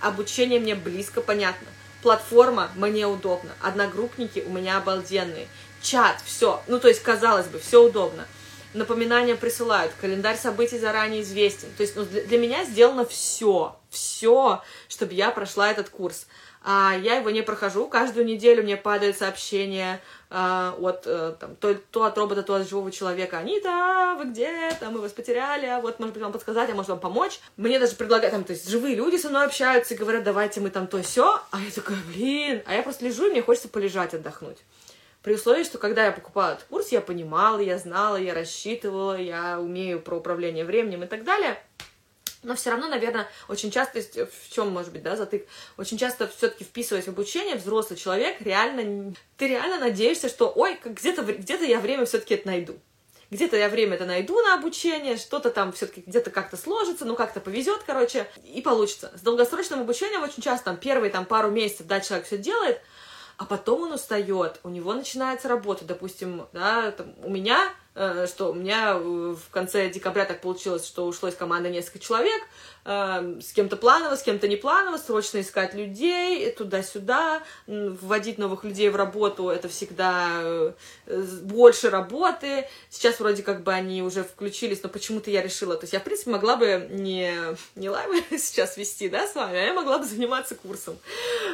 Обучение 0.00 0.60
мне 0.60 0.74
близко, 0.74 1.20
понятно. 1.20 1.66
Платформа 2.02 2.70
мне 2.74 3.06
удобна. 3.06 3.50
Одногруппники 3.62 4.44
у 4.46 4.50
меня 4.50 4.76
обалденные. 4.76 5.48
Чат, 5.80 6.20
все. 6.24 6.62
Ну, 6.66 6.78
то 6.78 6.88
есть, 6.88 7.02
казалось 7.02 7.46
бы, 7.46 7.58
все 7.58 7.82
удобно. 7.82 8.26
Напоминания 8.74 9.36
присылают, 9.36 9.92
календарь 10.00 10.36
событий 10.36 10.78
заранее 10.78 11.22
известен. 11.22 11.68
То 11.76 11.82
есть, 11.82 11.96
ну, 11.96 12.04
для, 12.04 12.22
для 12.22 12.38
меня 12.38 12.64
сделано 12.64 13.04
все, 13.06 13.76
все, 13.88 14.62
чтобы 14.88 15.14
я 15.14 15.30
прошла 15.30 15.70
этот 15.70 15.88
курс 15.88 16.26
а 16.64 16.96
я 16.96 17.16
его 17.16 17.28
не 17.28 17.42
прохожу. 17.42 17.86
Каждую 17.86 18.24
неделю 18.24 18.62
мне 18.62 18.78
падают 18.78 19.18
сообщения 19.18 20.00
а, 20.30 20.74
от 20.80 21.02
э, 21.04 21.34
там, 21.38 21.56
то, 21.56 21.74
то 21.74 22.04
от 22.04 22.16
робота, 22.16 22.42
то 22.42 22.54
от 22.54 22.66
живого 22.66 22.90
человека. 22.90 23.36
Анита, 23.36 24.16
вы 24.18 24.30
где? 24.30 24.70
Там 24.80 24.94
мы 24.94 25.00
вас 25.00 25.12
потеряли, 25.12 25.66
а 25.66 25.80
вот, 25.80 26.00
может 26.00 26.14
быть, 26.14 26.22
вам 26.22 26.32
подсказать, 26.32 26.70
а 26.70 26.74
может 26.74 26.88
вам 26.88 27.00
помочь. 27.00 27.38
Мне 27.58 27.78
даже 27.78 27.96
предлагают, 27.96 28.32
там, 28.32 28.44
то 28.44 28.54
есть 28.54 28.66
живые 28.66 28.94
люди 28.94 29.16
со 29.16 29.28
мной 29.28 29.44
общаются 29.44 29.92
и 29.92 29.96
говорят, 29.98 30.24
давайте 30.24 30.62
мы 30.62 30.70
там 30.70 30.86
то 30.86 31.02
все. 31.02 31.38
А 31.50 31.60
я 31.60 31.70
такая, 31.70 31.98
блин, 32.08 32.62
а 32.64 32.74
я 32.74 32.82
просто 32.82 33.04
лежу, 33.04 33.26
и 33.26 33.30
мне 33.30 33.42
хочется 33.42 33.68
полежать, 33.68 34.14
отдохнуть. 34.14 34.58
При 35.24 35.34
условии, 35.34 35.64
что 35.64 35.78
когда 35.78 36.04
я 36.04 36.12
покупала 36.12 36.52
этот 36.52 36.64
курс, 36.64 36.92
я 36.92 37.00
понимала, 37.00 37.58
я 37.58 37.78
знала, 37.78 38.16
я 38.16 38.34
рассчитывала, 38.34 39.18
я 39.18 39.58
умею 39.58 40.00
про 40.00 40.18
управление 40.18 40.64
временем 40.64 41.02
и 41.02 41.06
так 41.06 41.24
далее 41.24 41.58
но 42.44 42.54
все 42.54 42.70
равно, 42.70 42.88
наверное, 42.88 43.28
очень 43.48 43.70
часто, 43.70 44.00
в 44.00 44.50
чем 44.52 44.70
может 44.70 44.92
быть, 44.92 45.02
да, 45.02 45.16
затык, 45.16 45.46
очень 45.76 45.98
часто 45.98 46.28
все-таки 46.28 46.64
вписываясь 46.64 47.06
в 47.06 47.08
обучение, 47.08 47.56
взрослый 47.56 47.98
человек 47.98 48.40
реально, 48.40 49.14
ты 49.36 49.48
реально 49.48 49.80
надеешься, 49.80 50.28
что, 50.28 50.52
ой, 50.54 50.78
где-то 50.84 51.22
где 51.22 51.54
я 51.66 51.80
время 51.80 52.04
все-таки 52.04 52.34
это 52.34 52.46
найду. 52.46 52.78
Где-то 53.30 53.56
я 53.56 53.68
время 53.68 53.94
это 53.94 54.04
найду 54.04 54.40
на 54.42 54.54
обучение, 54.54 55.16
что-то 55.16 55.50
там 55.50 55.72
все-таки 55.72 56.04
где-то 56.06 56.30
как-то 56.30 56.56
сложится, 56.56 57.04
ну 57.04 57.16
как-то 57.16 57.40
повезет, 57.40 57.82
короче, 57.84 58.28
и 58.44 58.60
получится. 58.60 59.10
С 59.16 59.22
долгосрочным 59.22 59.80
обучением 59.80 60.22
очень 60.22 60.42
часто 60.42 60.66
там 60.66 60.76
первые 60.76 61.10
там 61.10 61.24
пару 61.24 61.50
месяцев, 61.50 61.86
да, 61.86 62.00
человек 62.00 62.26
все 62.26 62.38
делает, 62.38 62.80
а 63.44 63.46
потом 63.46 63.82
он 63.82 63.92
устает, 63.92 64.58
у 64.62 64.70
него 64.70 64.94
начинается 64.94 65.48
работа, 65.48 65.84
допустим, 65.84 66.46
да, 66.54 66.90
там, 66.92 67.12
у 67.22 67.28
меня 67.28 67.74
Э, 67.96 68.26
что 68.26 68.50
у 68.50 68.54
меня 68.54 68.96
в 68.96 69.38
конце 69.52 69.88
декабря 69.88 70.24
так 70.24 70.40
получилось, 70.40 70.84
что 70.84 71.06
ушло 71.06 71.28
из 71.28 71.36
команды 71.36 71.70
несколько 71.70 72.00
человек, 72.00 72.42
э, 72.84 73.40
с 73.40 73.52
кем-то 73.52 73.76
планово, 73.76 74.16
с 74.16 74.22
кем-то 74.22 74.48
не 74.48 74.56
планово, 74.56 74.96
срочно 74.96 75.40
искать 75.40 75.74
людей, 75.74 76.50
туда-сюда, 76.52 77.42
вводить 77.66 78.38
новых 78.38 78.64
людей 78.64 78.88
в 78.88 78.96
работу, 78.96 79.48
это 79.48 79.68
всегда 79.68 80.28
э, 80.42 80.72
больше 81.42 81.90
работы. 81.90 82.68
Сейчас 82.90 83.20
вроде 83.20 83.42
как 83.42 83.62
бы 83.62 83.72
они 83.72 84.02
уже 84.02 84.24
включились, 84.24 84.82
но 84.82 84.88
почему-то 84.88 85.30
я 85.30 85.42
решила, 85.42 85.76
то 85.76 85.84
есть 85.84 85.92
я, 85.92 86.00
в 86.00 86.04
принципе, 86.04 86.30
могла 86.30 86.56
бы 86.56 86.88
не, 86.90 87.32
не 87.74 87.88
лайвы 87.88 88.22
сейчас 88.38 88.76
вести, 88.76 89.08
да, 89.08 89.26
с 89.26 89.34
вами, 89.34 89.58
а 89.58 89.62
я 89.62 89.74
могла 89.74 89.98
бы 89.98 90.04
заниматься 90.04 90.54
курсом, 90.54 90.98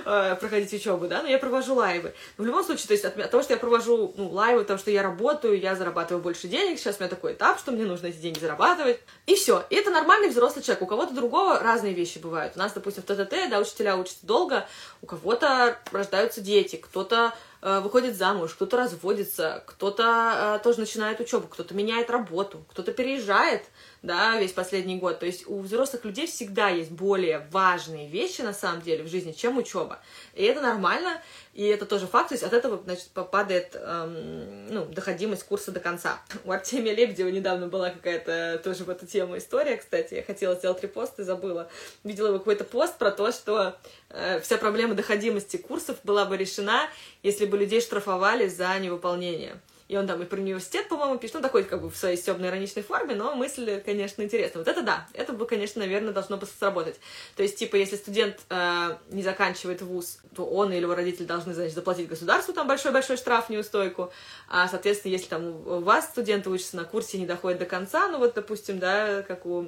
проходить 0.04 0.72
учебу, 0.72 1.06
да, 1.08 1.22
но 1.22 1.28
я 1.28 1.38
провожу 1.38 1.74
лайвы. 1.74 2.12
Но 2.36 2.44
в 2.44 2.46
любом 2.46 2.64
случае, 2.64 2.86
то 2.86 2.92
есть 2.92 3.04
от, 3.04 3.18
от 3.18 3.30
того, 3.30 3.42
что 3.42 3.52
я 3.52 3.58
провожу 3.58 4.14
ну, 4.16 4.28
лайвы, 4.30 4.62
потому 4.62 4.78
что 4.78 4.90
я 4.90 5.02
работаю, 5.02 5.58
я 5.58 5.74
зарабатываю 5.74 6.22
больше 6.22 6.48
денег, 6.48 6.78
сейчас 6.78 6.96
у 6.98 7.02
меня 7.02 7.10
такой 7.10 7.32
этап, 7.32 7.58
что 7.58 7.72
мне 7.72 7.84
нужно 7.84 8.08
эти 8.08 8.16
деньги 8.16 8.38
зарабатывать. 8.38 9.00
И 9.26 9.34
все. 9.34 9.64
И 9.70 9.74
это 9.74 9.90
нормальный 9.90 10.28
взрослый 10.28 10.62
человек. 10.62 10.82
У 10.82 10.86
кого-то 10.86 11.14
другого 11.20 11.58
разные 11.58 11.92
вещи 11.92 12.18
бывают. 12.18 12.54
У 12.56 12.58
нас, 12.58 12.72
допустим, 12.72 13.02
в 13.02 13.06
ТТТ, 13.06 13.50
да, 13.50 13.58
учителя 13.58 13.96
учатся 13.96 14.26
долго, 14.26 14.66
у 15.02 15.06
кого-то 15.06 15.78
рождаются 15.92 16.40
дети, 16.40 16.76
кто-то 16.76 17.34
э, 17.60 17.80
выходит 17.80 18.16
замуж, 18.16 18.54
кто-то 18.54 18.78
разводится, 18.78 19.62
кто-то 19.66 20.56
э, 20.56 20.64
тоже 20.64 20.80
начинает 20.80 21.20
учебу, 21.20 21.46
кто-то 21.48 21.74
меняет 21.74 22.10
работу, 22.10 22.64
кто-то 22.70 22.92
переезжает, 22.92 23.64
да, 24.02 24.38
весь 24.38 24.52
последний 24.52 24.96
год. 24.96 25.18
То 25.18 25.26
есть 25.26 25.46
у 25.46 25.60
взрослых 25.60 26.04
людей 26.04 26.26
всегда 26.26 26.68
есть 26.68 26.90
более 26.90 27.46
важные 27.50 28.08
вещи, 28.08 28.40
на 28.40 28.54
самом 28.54 28.80
деле, 28.80 29.04
в 29.04 29.08
жизни, 29.08 29.32
чем 29.32 29.58
учеба. 29.58 29.98
И 30.34 30.42
это 30.42 30.60
нормально, 30.62 31.20
и 31.52 31.64
это 31.64 31.84
тоже 31.84 32.06
факт, 32.06 32.30
то 32.30 32.34
есть 32.34 32.44
от 32.44 32.52
этого, 32.52 32.80
значит, 32.82 33.08
попадает, 33.08 33.74
эм, 33.74 34.66
ну, 34.68 34.84
доходимость 34.86 35.44
курса 35.44 35.70
до 35.70 35.80
конца. 35.80 36.18
У 36.44 36.52
Артемия 36.52 36.94
Лебедева 36.94 37.28
недавно 37.28 37.68
была 37.68 37.90
какая-то 37.90 38.60
тоже 38.64 38.84
в 38.84 38.90
эту 38.90 39.06
тему 39.06 39.36
история, 39.36 39.76
кстати, 39.76 40.14
я 40.14 40.22
хотела 40.22 40.54
сделать 40.54 40.82
репост 40.82 41.18
и 41.18 41.22
забыла. 41.22 41.68
Видела 42.04 42.28
его 42.28 42.38
какой-то 42.38 42.64
пост 42.64 42.96
про 42.96 43.10
то, 43.10 43.32
что 43.32 43.76
э, 44.08 44.40
вся 44.40 44.56
проблема 44.56 44.94
доходимости 44.94 45.58
курсов 45.58 45.98
была 46.04 46.24
бы 46.24 46.36
решена, 46.36 46.88
если 47.22 47.44
бы 47.44 47.58
людей 47.58 47.80
штрафовали 47.80 48.48
за 48.48 48.78
невыполнение. 48.78 49.60
И 49.90 49.96
он 49.96 50.06
там 50.06 50.22
и 50.22 50.24
про 50.24 50.38
университет, 50.38 50.88
по-моему, 50.88 51.18
пишет, 51.18 51.34
ну, 51.34 51.42
такой, 51.42 51.64
как 51.64 51.82
бы, 51.82 51.90
в 51.90 51.96
своей 51.96 52.16
стебной 52.16 52.48
ироничной 52.48 52.84
форме, 52.84 53.16
но 53.16 53.34
мысль, 53.34 53.80
конечно, 53.84 54.22
интересная. 54.22 54.62
Вот 54.62 54.68
это 54.68 54.82
да, 54.82 55.08
это 55.14 55.32
бы, 55.32 55.46
конечно, 55.46 55.80
наверное, 55.80 56.12
должно 56.12 56.36
бы 56.36 56.46
сработать. 56.46 57.00
То 57.34 57.42
есть, 57.42 57.58
типа, 57.58 57.74
если 57.74 57.96
студент 57.96 58.38
э, 58.50 58.96
не 59.10 59.24
заканчивает 59.24 59.82
вуз, 59.82 60.20
то 60.36 60.46
он 60.46 60.72
или 60.72 60.82
его 60.82 60.94
родители 60.94 61.24
должны, 61.24 61.54
значит, 61.54 61.74
заплатить 61.74 62.08
государству 62.08 62.54
там 62.54 62.68
большой-большой 62.68 63.16
штраф, 63.16 63.50
неустойку, 63.50 64.12
а, 64.48 64.68
соответственно, 64.68 65.10
если 65.10 65.26
там 65.26 65.48
у 65.66 65.80
вас 65.80 66.04
студенты 66.04 66.50
учатся 66.50 66.76
на 66.76 66.84
курсе 66.84 67.16
и 67.16 67.20
не 67.22 67.26
доходят 67.26 67.58
до 67.58 67.66
конца, 67.66 68.06
ну, 68.06 68.18
вот, 68.18 68.34
допустим, 68.34 68.78
да, 68.78 69.22
как 69.22 69.44
у 69.44 69.66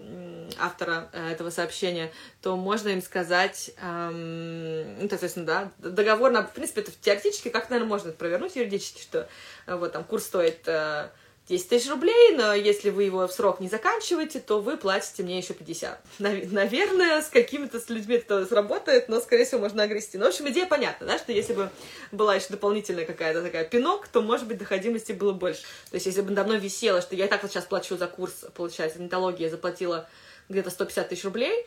автора 0.56 1.10
э, 1.12 1.32
этого 1.32 1.50
сообщения, 1.50 2.12
то 2.42 2.54
можно 2.54 2.90
им 2.90 3.02
сказать, 3.02 3.72
эм, 3.82 5.00
ну, 5.00 5.08
соответственно, 5.08 5.46
да, 5.46 5.72
договор, 5.78 6.30
на, 6.30 6.46
в 6.46 6.52
принципе, 6.52 6.82
это 6.82 6.92
теоретически, 7.00 7.48
как, 7.48 7.70
наверное, 7.70 7.88
можно 7.88 8.10
это 8.10 8.18
провернуть 8.18 8.54
юридически, 8.54 9.02
что 9.02 9.28
вот 9.66 9.92
там 9.92 10.04
курс 10.04 10.24
стоит 10.24 10.62
10 10.64 10.66
э, 10.66 11.68
тысяч 11.68 11.88
рублей, 11.88 12.36
но 12.36 12.54
если 12.54 12.90
вы 12.90 13.04
его 13.04 13.26
в 13.26 13.32
срок 13.32 13.60
не 13.60 13.68
заканчиваете, 13.68 14.40
то 14.40 14.60
вы 14.60 14.76
платите 14.76 15.22
мне 15.22 15.38
еще 15.38 15.54
50. 15.54 16.00
Наверное, 16.18 17.22
с 17.22 17.28
какими-то 17.28 17.80
с 17.80 17.88
людьми 17.88 18.16
это 18.16 18.46
сработает, 18.46 19.08
но, 19.08 19.20
скорее 19.20 19.44
всего, 19.44 19.60
можно 19.60 19.82
огрести. 19.82 20.18
Ну, 20.18 20.24
в 20.24 20.28
общем, 20.28 20.48
идея 20.48 20.66
понятна, 20.66 21.06
да, 21.06 21.18
что 21.18 21.32
если 21.32 21.52
бы 21.52 21.70
была 22.10 22.34
еще 22.34 22.48
дополнительная 22.50 23.04
какая-то 23.04 23.42
такая 23.42 23.64
пинок, 23.64 24.08
то, 24.08 24.22
может 24.22 24.46
быть, 24.46 24.58
доходимости 24.58 25.12
было 25.12 25.32
больше. 25.32 25.62
То 25.90 25.94
есть, 25.94 26.06
если 26.06 26.22
бы 26.22 26.32
давно 26.32 26.54
висело, 26.54 27.00
что 27.00 27.16
я 27.16 27.26
и 27.26 27.28
так 27.28 27.42
вот 27.42 27.52
сейчас 27.52 27.64
плачу 27.64 27.96
за 27.96 28.06
курс, 28.06 28.44
получается, 28.54 29.00
нетология, 29.00 29.50
заплатила 29.50 30.08
где-то 30.48 30.70
150 30.70 31.08
тысяч 31.08 31.24
рублей, 31.24 31.66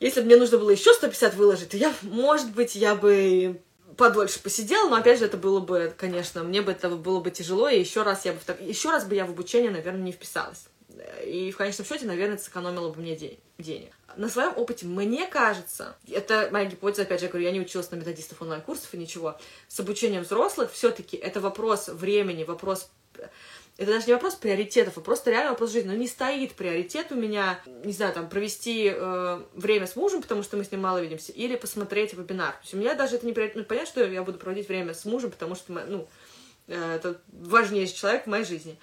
если 0.00 0.20
бы 0.20 0.26
мне 0.26 0.36
нужно 0.36 0.58
было 0.58 0.70
еще 0.70 0.92
150 0.92 1.34
выложить, 1.34 1.70
то 1.70 1.76
я, 1.76 1.94
может 2.02 2.50
быть, 2.52 2.74
я 2.74 2.94
бы 2.94 3.60
подольше 3.96 4.40
посидела, 4.40 4.88
но 4.88 4.96
опять 4.96 5.18
же 5.18 5.26
это 5.26 5.36
было 5.36 5.60
бы, 5.60 5.94
конечно, 5.96 6.42
мне 6.42 6.62
бы 6.62 6.72
это 6.72 6.88
было 6.90 7.20
бы 7.20 7.30
тяжело, 7.30 7.68
и 7.68 7.78
еще 7.78 8.02
раз 8.02 8.24
я 8.24 8.32
бы 8.32 8.38
в 8.38 8.60
еще 8.60 8.90
раз 8.90 9.04
бы 9.04 9.14
я 9.14 9.26
в 9.26 9.30
обучение, 9.30 9.70
наверное, 9.70 10.02
не 10.02 10.12
вписалась. 10.12 10.66
И 11.24 11.50
в 11.50 11.56
конечном 11.56 11.86
счете, 11.86 12.06
наверное, 12.06 12.36
это 12.36 12.44
сэкономило 12.44 12.90
бы 12.90 13.00
мне 13.00 13.16
день, 13.16 13.38
денег. 13.58 13.92
На 14.16 14.28
своем 14.28 14.52
опыте, 14.56 14.86
мне 14.86 15.26
кажется, 15.26 15.96
это 16.08 16.48
моя 16.52 16.66
гипотеза, 16.66 17.02
опять 17.02 17.20
же, 17.20 17.26
я 17.26 17.32
говорю, 17.32 17.46
я 17.46 17.52
не 17.52 17.60
училась 17.60 17.90
на 17.90 17.96
методистов 17.96 18.40
онлайн-курсов 18.42 18.94
и 18.94 18.98
ничего. 18.98 19.38
С 19.68 19.80
обучением 19.80 20.22
взрослых 20.22 20.72
все-таки 20.72 21.16
это 21.16 21.40
вопрос 21.40 21.88
времени, 21.88 22.44
вопрос 22.44 22.88
это 23.76 23.90
даже 23.90 24.06
не 24.06 24.12
вопрос 24.12 24.36
приоритетов, 24.36 24.98
а 24.98 25.00
просто 25.00 25.30
реально 25.30 25.50
вопрос 25.50 25.72
жизни. 25.72 25.88
Но 25.88 25.94
не 25.94 26.06
стоит 26.06 26.52
приоритет 26.52 27.10
у 27.10 27.16
меня, 27.16 27.60
не 27.84 27.92
знаю, 27.92 28.12
там, 28.12 28.28
провести 28.28 28.92
э, 28.94 29.42
время 29.54 29.88
с 29.88 29.96
мужем, 29.96 30.22
потому 30.22 30.44
что 30.44 30.56
мы 30.56 30.64
с 30.64 30.70
ним 30.70 30.82
мало 30.82 30.98
видимся, 31.02 31.32
или 31.32 31.56
посмотреть 31.56 32.14
вебинар. 32.14 32.52
То 32.52 32.60
есть 32.62 32.74
у 32.74 32.76
меня 32.76 32.94
даже 32.94 33.16
это 33.16 33.26
не 33.26 33.32
приоритет. 33.32 33.56
Ну, 33.56 33.64
понятно, 33.64 33.90
что 33.90 34.04
я 34.04 34.22
буду 34.22 34.38
проводить 34.38 34.68
время 34.68 34.94
с 34.94 35.04
мужем, 35.04 35.32
потому 35.32 35.56
что, 35.56 35.72
ну, 35.72 36.08
э, 36.68 36.94
это 36.96 37.20
важнейший 37.32 37.96
человек 37.96 38.24
в 38.24 38.28
моей 38.28 38.44
жизни. 38.44 38.78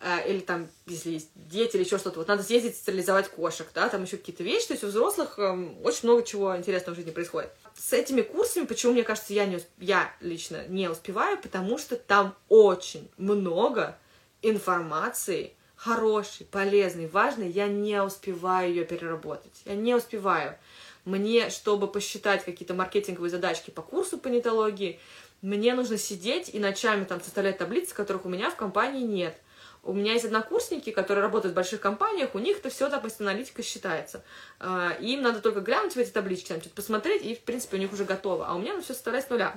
Э, 0.00 0.30
или 0.30 0.38
там, 0.38 0.68
если 0.86 1.10
есть 1.10 1.30
дети 1.34 1.74
или 1.74 1.82
еще 1.82 1.98
что-то, 1.98 2.20
вот 2.20 2.28
надо 2.28 2.44
съездить 2.44 2.76
стерилизовать 2.76 3.28
кошек, 3.28 3.66
да, 3.74 3.88
там 3.88 4.04
еще 4.04 4.16
какие-то 4.16 4.44
вещи. 4.44 4.68
То 4.68 4.74
есть 4.74 4.84
у 4.84 4.88
взрослых 4.88 5.40
э, 5.40 5.50
очень 5.82 6.08
много 6.08 6.22
чего 6.22 6.56
интересного 6.56 6.94
в 6.94 6.96
жизни 6.96 7.10
происходит. 7.10 7.50
С 7.74 7.92
этими 7.92 8.22
курсами, 8.22 8.64
почему, 8.64 8.92
мне 8.92 9.02
кажется, 9.02 9.32
я, 9.32 9.44
не, 9.46 9.58
я 9.78 10.14
лично 10.20 10.68
не 10.68 10.88
успеваю, 10.88 11.36
потому 11.36 11.78
что 11.78 11.96
там 11.96 12.36
очень 12.48 13.10
много 13.16 13.98
информации 14.42 15.54
хорошей, 15.76 16.46
полезной, 16.46 17.06
важной, 17.06 17.50
я 17.50 17.68
не 17.68 18.02
успеваю 18.02 18.70
ее 18.70 18.84
переработать. 18.84 19.62
Я 19.64 19.74
не 19.74 19.94
успеваю. 19.94 20.56
Мне, 21.04 21.50
чтобы 21.50 21.86
посчитать 21.86 22.44
какие-то 22.44 22.74
маркетинговые 22.74 23.30
задачки 23.30 23.70
по 23.70 23.82
курсу 23.82 24.18
по 24.18 24.28
нетологии, 24.28 24.98
мне 25.42 25.74
нужно 25.74 25.98
сидеть 25.98 26.52
и 26.52 26.58
ночами 26.58 27.04
там 27.04 27.20
составлять 27.20 27.58
таблицы, 27.58 27.94
которых 27.94 28.24
у 28.24 28.28
меня 28.28 28.50
в 28.50 28.56
компании 28.56 29.02
нет. 29.02 29.36
У 29.84 29.92
меня 29.92 30.14
есть 30.14 30.24
однокурсники, 30.24 30.90
которые 30.90 31.22
работают 31.22 31.52
в 31.52 31.54
больших 31.54 31.80
компаниях, 31.80 32.34
у 32.34 32.40
них 32.40 32.58
это 32.58 32.70
все 32.70 32.90
так 32.90 33.04
аналитика 33.20 33.62
считается. 33.62 34.24
А, 34.58 34.96
им 35.00 35.22
надо 35.22 35.40
только 35.40 35.60
глянуть 35.60 35.94
в 35.94 35.96
эти 35.96 36.10
таблички, 36.10 36.48
там 36.48 36.60
что-то 36.60 36.74
посмотреть, 36.74 37.22
и, 37.22 37.36
в 37.36 37.40
принципе, 37.40 37.76
у 37.76 37.80
них 37.80 37.92
уже 37.92 38.04
готово. 38.04 38.48
А 38.48 38.54
у 38.54 38.58
меня 38.58 38.74
ну, 38.74 38.82
все 38.82 38.94
составлять 38.94 39.26
с 39.26 39.30
нуля. 39.30 39.54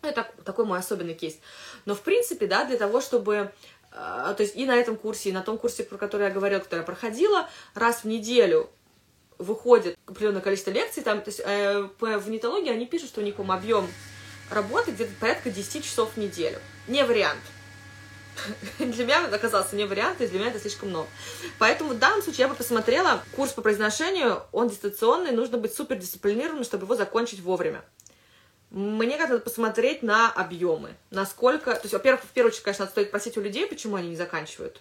Это 0.00 0.26
такой 0.46 0.64
мой 0.64 0.78
особенный 0.78 1.12
кейс. 1.12 1.38
Но, 1.84 1.94
в 1.94 2.00
принципе, 2.00 2.46
да, 2.46 2.64
для 2.64 2.78
того, 2.78 3.02
чтобы 3.02 3.52
то 3.90 4.36
есть 4.38 4.56
и 4.56 4.66
на 4.66 4.76
этом 4.76 4.96
курсе, 4.96 5.30
и 5.30 5.32
на 5.32 5.42
том 5.42 5.58
курсе, 5.58 5.82
про 5.82 5.98
который 5.98 6.28
я 6.28 6.30
говорила, 6.30 6.60
который 6.60 6.80
я 6.80 6.84
проходила, 6.84 7.48
раз 7.74 8.04
в 8.04 8.04
неделю 8.04 8.70
выходит 9.38 9.98
определенное 10.06 10.42
количество 10.42 10.70
лекций, 10.70 11.02
там, 11.02 11.22
то 11.22 11.30
есть 11.30 11.40
э, 11.44 11.88
в 11.98 12.30
нетологии 12.30 12.70
они 12.70 12.86
пишут, 12.86 13.08
что 13.08 13.20
у 13.20 13.24
них 13.24 13.34
объем 13.38 13.88
работы 14.50 14.90
где-то 14.90 15.12
порядка 15.18 15.50
10 15.50 15.84
часов 15.84 16.12
в 16.14 16.16
неделю. 16.18 16.58
Не 16.88 17.04
вариант. 17.04 17.40
Для 18.78 19.04
меня 19.04 19.24
это 19.24 19.36
оказался 19.36 19.76
не 19.76 19.84
вариант, 19.84 20.20
и 20.20 20.26
для 20.26 20.38
меня 20.38 20.50
это 20.50 20.60
слишком 20.60 20.90
много. 20.90 21.08
Поэтому 21.58 21.90
в 21.90 21.98
данном 21.98 22.22
случае 22.22 22.42
я 22.42 22.48
бы 22.48 22.54
посмотрела 22.54 23.22
курс 23.36 23.52
по 23.52 23.60
произношению, 23.60 24.42
он 24.52 24.68
дистанционный, 24.68 25.32
нужно 25.32 25.58
быть 25.58 25.74
супер 25.74 25.96
дисциплинированным, 25.96 26.64
чтобы 26.64 26.84
его 26.84 26.94
закончить 26.94 27.40
вовремя. 27.40 27.82
Мне 28.70 29.16
надо 29.16 29.38
посмотреть 29.38 30.02
на 30.02 30.30
объемы, 30.30 30.94
насколько... 31.10 31.74
То 31.74 31.82
есть, 31.82 31.92
во-первых, 31.92 32.22
в 32.22 32.28
первую 32.28 32.50
очередь, 32.50 32.62
конечно, 32.62 32.86
стоит 32.86 33.08
спросить 33.08 33.36
у 33.36 33.40
людей, 33.40 33.66
почему 33.66 33.96
они 33.96 34.10
не 34.10 34.16
заканчивают. 34.16 34.80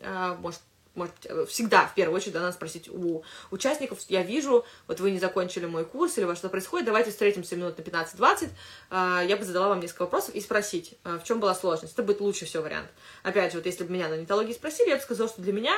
А, 0.00 0.36
может, 0.36 0.60
может 0.94 1.14
всегда, 1.48 1.86
в 1.86 1.94
первую 1.94 2.16
очередь, 2.16 2.34
надо 2.34 2.52
спросить 2.52 2.88
у 2.88 3.24
участников, 3.50 3.98
я 4.08 4.22
вижу, 4.22 4.64
вот 4.86 5.00
вы 5.00 5.10
не 5.10 5.18
закончили 5.18 5.66
мой 5.66 5.84
курс, 5.84 6.16
или 6.16 6.24
вас 6.24 6.38
что 6.38 6.48
происходит, 6.48 6.86
давайте 6.86 7.10
встретимся 7.10 7.56
минут 7.56 7.76
на 7.76 7.82
15-20, 7.82 8.50
а, 8.90 9.22
я 9.22 9.36
бы 9.36 9.44
задала 9.44 9.68
вам 9.68 9.80
несколько 9.80 10.02
вопросов 10.02 10.34
и 10.36 10.40
спросить, 10.40 10.94
а, 11.02 11.18
в 11.18 11.24
чем 11.24 11.40
была 11.40 11.56
сложность. 11.56 11.94
Это 11.94 12.04
будет 12.04 12.20
лучший 12.20 12.46
все 12.46 12.62
вариант. 12.62 12.88
Опять 13.24 13.50
же, 13.50 13.58
вот 13.58 13.66
если 13.66 13.82
бы 13.82 13.92
меня 13.92 14.08
на 14.08 14.16
нетологии 14.16 14.52
спросили, 14.52 14.90
я 14.90 14.96
бы 14.96 15.02
сказала, 15.02 15.28
что 15.28 15.42
для 15.42 15.52
меня 15.52 15.74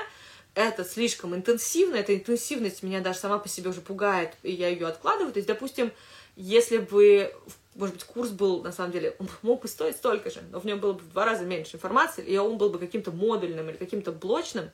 это 0.54 0.84
слишком 0.84 1.34
интенсивно, 1.34 1.96
эта 1.96 2.14
интенсивность 2.14 2.82
меня 2.82 3.00
даже 3.00 3.18
сама 3.18 3.38
по 3.38 3.48
себе 3.48 3.70
уже 3.70 3.82
пугает, 3.82 4.32
и 4.42 4.52
я 4.52 4.68
ее 4.68 4.86
откладываю. 4.86 5.32
То 5.32 5.38
есть, 5.38 5.48
допустим, 5.48 5.92
если 6.36 6.78
бы, 6.78 7.34
может 7.74 7.96
быть, 7.96 8.04
курс 8.04 8.30
был, 8.30 8.62
на 8.62 8.72
самом 8.72 8.92
деле, 8.92 9.16
он 9.18 9.28
мог 9.42 9.62
бы 9.62 9.68
стоить 9.68 9.96
столько 9.96 10.30
же, 10.30 10.42
но 10.52 10.60
в 10.60 10.64
нем 10.64 10.78
было 10.78 10.92
бы 10.92 11.00
в 11.00 11.10
два 11.10 11.24
раза 11.24 11.44
меньше 11.44 11.76
информации, 11.76 12.24
и 12.24 12.36
он 12.36 12.58
был 12.58 12.70
бы 12.70 12.78
каким-то 12.78 13.10
модульным 13.10 13.68
или 13.70 13.76
каким-то 13.76 14.12
блочным, 14.12 14.70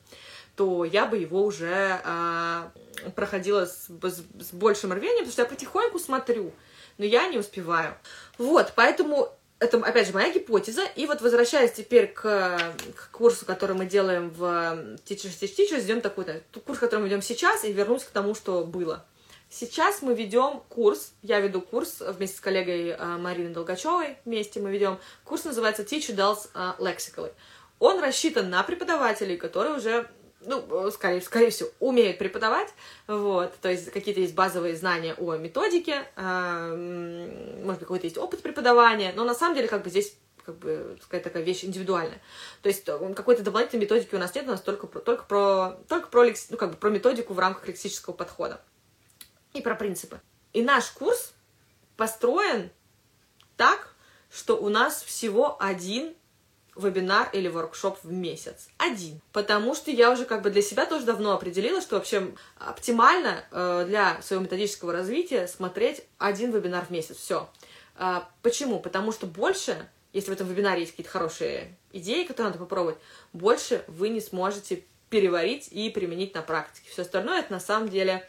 то 0.57 0.85
я 0.85 1.07
бы 1.07 1.17
его 1.17 1.43
уже 1.45 2.01
а, 2.05 2.71
проходила 3.15 3.65
с, 3.65 3.89
с, 3.89 4.23
с 4.41 4.53
большим 4.53 4.93
рвением, 4.93 5.21
потому 5.21 5.33
что 5.33 5.43
я 5.43 5.49
потихоньку 5.49 5.99
смотрю, 5.99 6.53
но 6.99 7.07
я 7.07 7.29
не 7.29 7.39
успеваю. 7.39 7.95
Вот, 8.37 8.75
поэтому 8.77 9.33
это, 9.63 9.79
опять 9.79 10.09
же, 10.09 10.13
моя 10.13 10.33
гипотеза. 10.33 10.83
И 10.97 11.07
вот 11.07 11.23
возвращаясь 11.23 11.73
теперь 11.73 12.09
к, 12.09 12.59
к 12.97 13.11
курсу, 13.13 13.47
который 13.47 13.77
мы 13.77 13.87
делаем 13.87 14.31
в 14.31 14.43
Teachers 15.07 15.39
Teach 15.41 15.57
Teachers, 15.57 15.85
идем 15.85 16.01
такой, 16.01 16.25
да, 16.25 16.35
курс, 16.67 16.81
который 16.81 17.01
мы 17.01 17.07
ведем 17.07 17.23
сейчас, 17.23 17.65
и 17.65 17.73
вернусь 17.73 18.03
к 18.03 18.11
тому, 18.11 18.35
что 18.35 18.65
было. 18.65 19.07
Сейчас 19.55 20.01
мы 20.01 20.15
ведем 20.15 20.63
курс, 20.71 21.13
я 21.21 21.39
веду 21.39 21.61
курс 21.61 22.01
вместе 22.01 22.39
с 22.39 22.41
коллегой 22.41 22.89
э, 22.89 23.17
Мариной 23.19 23.53
Долгачевой, 23.53 24.17
вместе 24.25 24.61
мы 24.61 24.71
ведем, 24.71 24.99
курс 25.25 25.45
называется 25.45 25.83
Teach 25.83 26.17
Adults 26.17 26.49
uh, 26.55 26.79
Lexically. 26.79 27.31
Он 27.79 28.01
рассчитан 28.01 28.49
на 28.49 28.63
преподавателей, 28.63 29.37
которые 29.37 29.77
уже 29.77 30.09
ну, 30.47 30.91
скорее, 30.91 31.21
скорее 31.21 31.51
всего, 31.51 31.69
умеют 31.81 32.17
преподавать, 32.17 32.69
вот, 33.07 33.53
то 33.61 33.69
есть 33.71 33.91
какие-то 33.91 34.23
есть 34.23 34.35
базовые 34.35 34.75
знания 34.75 35.13
о 35.19 35.37
методике, 35.37 36.07
э, 36.17 37.57
может 37.63 37.81
быть, 37.81 37.89
какой-то 37.89 38.07
есть 38.07 38.17
опыт 38.17 38.41
преподавания, 38.41 39.13
но 39.15 39.25
на 39.25 39.35
самом 39.35 39.55
деле, 39.55 39.69
как 39.69 39.83
бы 39.83 39.91
здесь 39.91 40.17
как 40.47 40.57
бы, 40.57 40.99
сказать, 41.03 41.25
такая 41.25 41.43
вещь 41.43 41.63
индивидуальная. 41.63 42.21
То 42.63 42.71
есть 42.71 42.85
какой-то 42.85 43.43
дополнительной 43.43 43.83
методики 43.83 44.15
у 44.15 44.19
нас 44.19 44.35
нет, 44.35 44.47
у 44.47 44.51
нас 44.51 44.63
только 44.63 44.87
только 44.87 45.25
про, 45.25 45.77
только 45.89 46.09
про, 46.09 46.25
ну, 46.25 46.57
как 46.57 46.71
бы 46.71 46.77
про 46.79 46.89
методику 46.89 47.35
в 47.35 47.39
рамках 47.39 47.69
лексического 47.69 48.15
подхода 48.15 48.59
и 49.53 49.61
про 49.61 49.75
принципы. 49.75 50.21
И 50.53 50.63
наш 50.63 50.91
курс 50.91 51.33
построен 51.97 52.71
так, 53.57 53.95
что 54.31 54.57
у 54.57 54.69
нас 54.69 55.03
всего 55.03 55.57
один 55.61 56.15
вебинар 56.75 57.29
или 57.33 57.49
воркшоп 57.49 57.99
в 58.03 58.13
месяц. 58.13 58.69
Один. 58.79 59.21
Потому 59.33 59.75
что 59.75 59.91
я 59.91 60.11
уже 60.11 60.25
как 60.25 60.43
бы 60.43 60.51
для 60.51 60.63
себя 60.63 60.87
тоже 60.87 61.05
давно 61.05 61.33
определила, 61.33 61.81
что 61.81 61.97
вообще 61.97 62.33
оптимально 62.59 63.45
э, 63.51 63.85
для 63.87 64.23
своего 64.23 64.45
методического 64.45 64.93
развития 64.93 65.47
смотреть 65.47 66.03
один 66.19 66.51
вебинар 66.51 66.87
в 66.87 66.91
месяц. 66.91 67.17
Все. 67.17 67.49
Э, 67.97 68.21
почему? 68.41 68.81
Потому 68.81 69.13
что 69.13 69.27
больше, 69.27 69.87
если 70.15 70.31
в 70.31 70.35
этом 70.35 70.49
вебинаре 70.49 70.81
есть 70.81 70.93
какие-то 70.93 71.13
хорошие 71.13 71.77
идеи, 71.93 72.25
которые 72.25 72.53
надо 72.53 72.59
попробовать, 72.59 72.97
больше 73.35 73.85
вы 73.87 74.09
не 74.09 74.23
сможете 74.23 74.85
переварить 75.11 75.69
и 75.71 75.91
применить 75.91 76.35
на 76.35 76.41
практике. 76.41 76.89
Все 76.91 77.03
остальное 77.03 77.41
это 77.41 77.53
на 77.53 77.61
самом 77.61 77.91
деле 77.91 78.27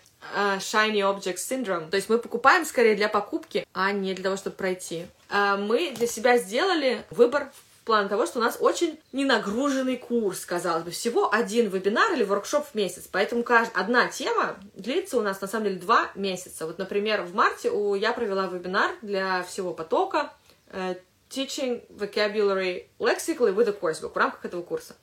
shiny 0.57 1.01
object 1.01 1.37
syndrome. 1.37 1.89
То 1.89 1.97
есть 1.97 2.09
мы 2.09 2.17
покупаем 2.17 2.65
скорее 2.65 2.95
для 2.95 3.09
покупки, 3.09 3.65
а 3.73 3.91
не 3.91 4.13
для 4.13 4.23
того, 4.23 4.37
чтобы 4.37 4.55
пройти. 4.55 5.05
Uh, 5.29 5.57
мы 5.57 5.91
для 5.91 6.07
себя 6.07 6.37
сделали 6.37 7.03
выбор 7.09 7.51
в 7.83 7.85
плане 7.85 8.07
того, 8.07 8.25
что 8.25 8.39
у 8.39 8.41
нас 8.41 8.57
очень 8.61 8.97
ненагруженный 9.11 9.97
курс, 9.97 10.45
казалось 10.45 10.83
бы, 10.83 10.91
всего 10.91 11.33
один 11.33 11.67
вебинар 11.67 12.13
или 12.13 12.23
воркшоп 12.23 12.65
в 12.65 12.75
месяц, 12.75 13.09
поэтому 13.11 13.43
каждая 13.43 13.83
одна 13.83 14.07
тема 14.07 14.55
длится 14.73 15.17
у 15.17 15.21
нас 15.21 15.41
на 15.41 15.47
самом 15.47 15.65
деле 15.65 15.79
два 15.81 16.09
месяца. 16.15 16.65
Вот, 16.65 16.77
например, 16.77 17.23
в 17.23 17.35
марте 17.35 17.69
у, 17.69 17.93
я 17.95 18.13
провела 18.13 18.47
вебинар 18.47 18.91
для 19.01 19.43
всего 19.43 19.73
потока, 19.73 20.31
э, 20.67 20.95
Teaching 21.29 21.85
Vocabulary 21.89 22.85
Lexically 22.99 23.53
with 23.53 23.67
a 23.67 23.73
Coursebook 23.73 24.13
в 24.13 24.17
рамках 24.17 24.45
этого 24.45 24.61
курса. 24.61 24.95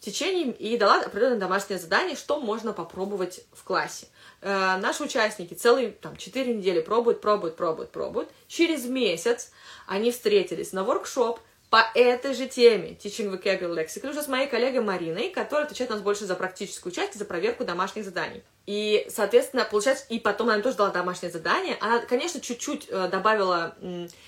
течение 0.00 0.52
и 0.52 0.76
дала 0.76 1.02
определенное 1.02 1.38
домашнее 1.38 1.78
задание, 1.78 2.16
что 2.16 2.40
можно 2.40 2.72
попробовать 2.72 3.44
в 3.52 3.62
классе. 3.62 4.08
Э, 4.40 4.76
наши 4.78 5.02
участники 5.02 5.54
целые 5.54 5.90
там 5.90 6.16
4 6.16 6.54
недели 6.54 6.80
пробуют, 6.80 7.20
пробуют, 7.20 7.56
пробуют, 7.56 7.90
пробуют. 7.90 8.30
Через 8.48 8.84
месяц 8.84 9.50
они 9.86 10.10
встретились 10.10 10.72
на 10.72 10.84
воркшоп, 10.84 11.40
по 11.68 11.84
этой 11.94 12.32
же 12.32 12.46
теме 12.46 12.90
Teaching 12.90 13.30
Vocabulary 13.30 13.84
Lexicon 13.84 14.10
уже 14.10 14.22
с 14.22 14.28
моей 14.28 14.46
коллегой 14.46 14.82
Мариной, 14.82 15.30
которая 15.30 15.66
отвечает 15.66 15.90
у 15.90 15.94
нас 15.94 16.02
больше 16.02 16.24
за 16.24 16.36
практическую 16.36 16.92
часть 16.92 17.14
за 17.14 17.24
проверку 17.24 17.64
домашних 17.64 18.04
заданий. 18.04 18.42
И, 18.66 19.06
соответственно, 19.10 19.64
получается, 19.64 20.06
и 20.08 20.20
потом 20.20 20.48
она 20.48 20.62
тоже 20.62 20.76
дала 20.76 20.90
домашнее 20.90 21.32
задание. 21.32 21.76
Она, 21.80 21.98
конечно, 22.00 22.40
чуть-чуть 22.40 22.86
э, 22.88 23.08
добавила, 23.08 23.76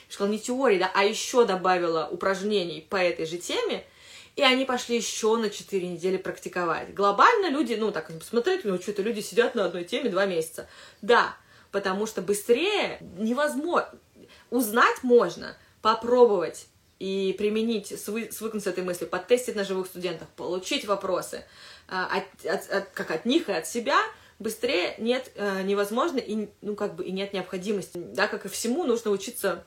сказала, 0.09 0.33
не 0.33 0.41
теории, 0.41 0.79
да, 0.79 0.91
а 0.95 1.05
еще 1.05 1.45
добавила 1.45 2.09
упражнений 2.11 2.87
по 2.89 2.97
этой 2.97 3.25
же 3.25 3.39
теме, 3.39 3.85
и 4.39 4.43
они 4.43 4.65
пошли 4.65 4.97
еще 4.97 5.37
на 5.37 5.51
4 5.51 5.89
недели 5.89 6.17
практиковать. 6.17 6.95
Глобально 6.95 7.51
люди, 7.51 7.75
ну, 7.75 7.91
так, 7.91 8.17
посмотреть, 8.17 8.65
ну, 8.65 8.81
что-то 8.81 9.03
люди 9.03 9.19
сидят 9.19 9.57
на 9.57 9.65
одной 9.65 9.83
теме 9.83 10.11
2 10.11 10.27
месяца. 10.27 10.69
Да, 11.03 11.37
потому 11.73 12.07
что 12.07 12.23
быстрее 12.23 13.01
невозможно. 13.19 13.99
Узнать 14.51 15.03
можно, 15.03 15.57
попробовать 15.83 16.69
и 17.01 17.35
применить, 17.37 17.89
свыкнуться 17.99 18.71
с 18.71 18.73
этой 18.73 18.85
мыслью, 18.85 19.11
подтестить 19.11 19.57
на 19.57 19.65
живых 19.65 19.89
студентах, 19.89 20.29
получить 20.37 20.85
вопросы 20.85 21.45
а, 21.89 22.07
от, 22.07 22.47
от, 22.47 22.71
от, 22.71 22.91
как 22.91 23.11
от 23.11 23.25
них 23.25 23.49
и 23.49 23.53
от 23.53 23.67
себя, 23.67 23.99
быстрее 24.39 24.95
нет 24.99 25.33
э, 25.35 25.63
невозможно 25.63 26.19
и 26.19 26.49
ну 26.61 26.77
как 26.77 26.95
бы 26.95 27.05
и 27.05 27.11
нет 27.11 27.33
необходимости, 27.33 27.99
да, 27.99 28.29
как 28.29 28.47
и 28.47 28.49
всему 28.49 28.85
нужно 28.85 29.11
учиться 29.11 29.65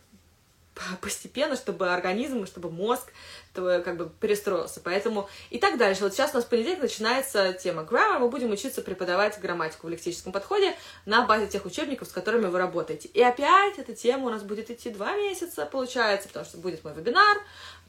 постепенно, 1.01 1.55
чтобы 1.55 1.91
организм, 1.91 2.45
чтобы 2.45 2.69
мозг 2.69 3.11
как 3.53 3.97
бы 3.97 4.09
перестроился. 4.21 4.79
Поэтому 4.81 5.29
и 5.49 5.57
так 5.57 5.77
дальше. 5.77 6.03
Вот 6.03 6.13
сейчас 6.13 6.31
у 6.31 6.35
нас 6.35 6.45
в 6.45 6.47
понедельник 6.47 6.81
начинается 6.81 7.51
тема 7.53 7.81
grammar. 7.83 8.19
Мы 8.19 8.29
будем 8.29 8.51
учиться 8.51 8.81
преподавать 8.81 9.39
грамматику 9.39 9.87
в 9.87 9.89
лексическом 9.89 10.31
подходе 10.31 10.75
на 11.05 11.25
базе 11.25 11.47
тех 11.47 11.65
учебников, 11.65 12.07
с 12.07 12.11
которыми 12.11 12.45
вы 12.45 12.57
работаете. 12.57 13.09
И 13.09 13.21
опять 13.21 13.77
эта 13.77 13.93
тема 13.93 14.27
у 14.27 14.29
нас 14.29 14.43
будет 14.43 14.69
идти 14.69 14.89
два 14.89 15.15
месяца, 15.17 15.65
получается, 15.65 16.29
потому 16.29 16.45
что 16.45 16.57
будет 16.59 16.83
мой 16.83 16.93
вебинар, 16.93 17.37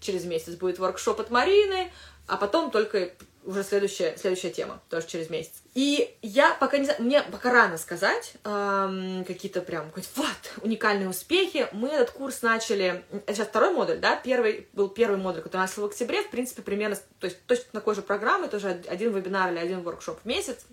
через 0.01 0.25
месяц 0.25 0.55
будет 0.55 0.81
воркшоп 0.81 1.21
от 1.21 1.31
Марины, 1.31 1.93
а 2.27 2.37
потом 2.37 2.71
только 2.71 3.13
уже 3.45 3.65
следующая, 3.65 4.17
следующая 4.17 4.51
тема, 4.51 4.81
тоже 4.89 5.07
через 5.07 5.29
месяц. 5.29 5.53
И 5.75 6.17
я 6.23 6.55
пока 6.55 6.79
не 6.79 6.85
знаю, 6.85 7.03
мне 7.03 7.23
пока 7.23 7.53
рано 7.53 7.77
сказать 7.77 8.35
эм, 8.45 9.25
какие-то 9.25 9.61
прям, 9.63 9.91
вот, 10.15 10.63
уникальные 10.63 11.09
успехи. 11.09 11.67
Мы 11.73 11.89
этот 11.89 12.11
курс 12.11 12.43
начали, 12.43 13.05
это 13.11 13.35
сейчас 13.35 13.49
второй 13.49 13.73
модуль, 13.73 13.99
да, 13.99 14.17
первый 14.17 14.69
был 14.73 14.89
первый 14.89 15.19
модуль, 15.19 15.43
который 15.43 15.63
начал 15.63 15.83
в 15.83 15.87
октябре, 15.87 16.23
в 16.23 16.31
принципе, 16.31 16.63
примерно, 16.63 16.97
то 17.19 17.27
есть 17.27 17.45
точно 17.47 17.67
такой 17.73 17.95
же 17.95 18.03
программы, 18.03 18.49
тоже 18.49 18.83
один 18.89 19.13
вебинар 19.13 19.51
или 19.51 19.59
один 19.59 19.83
воркшоп 19.83 20.21
в 20.23 20.25
месяц. 20.25 20.65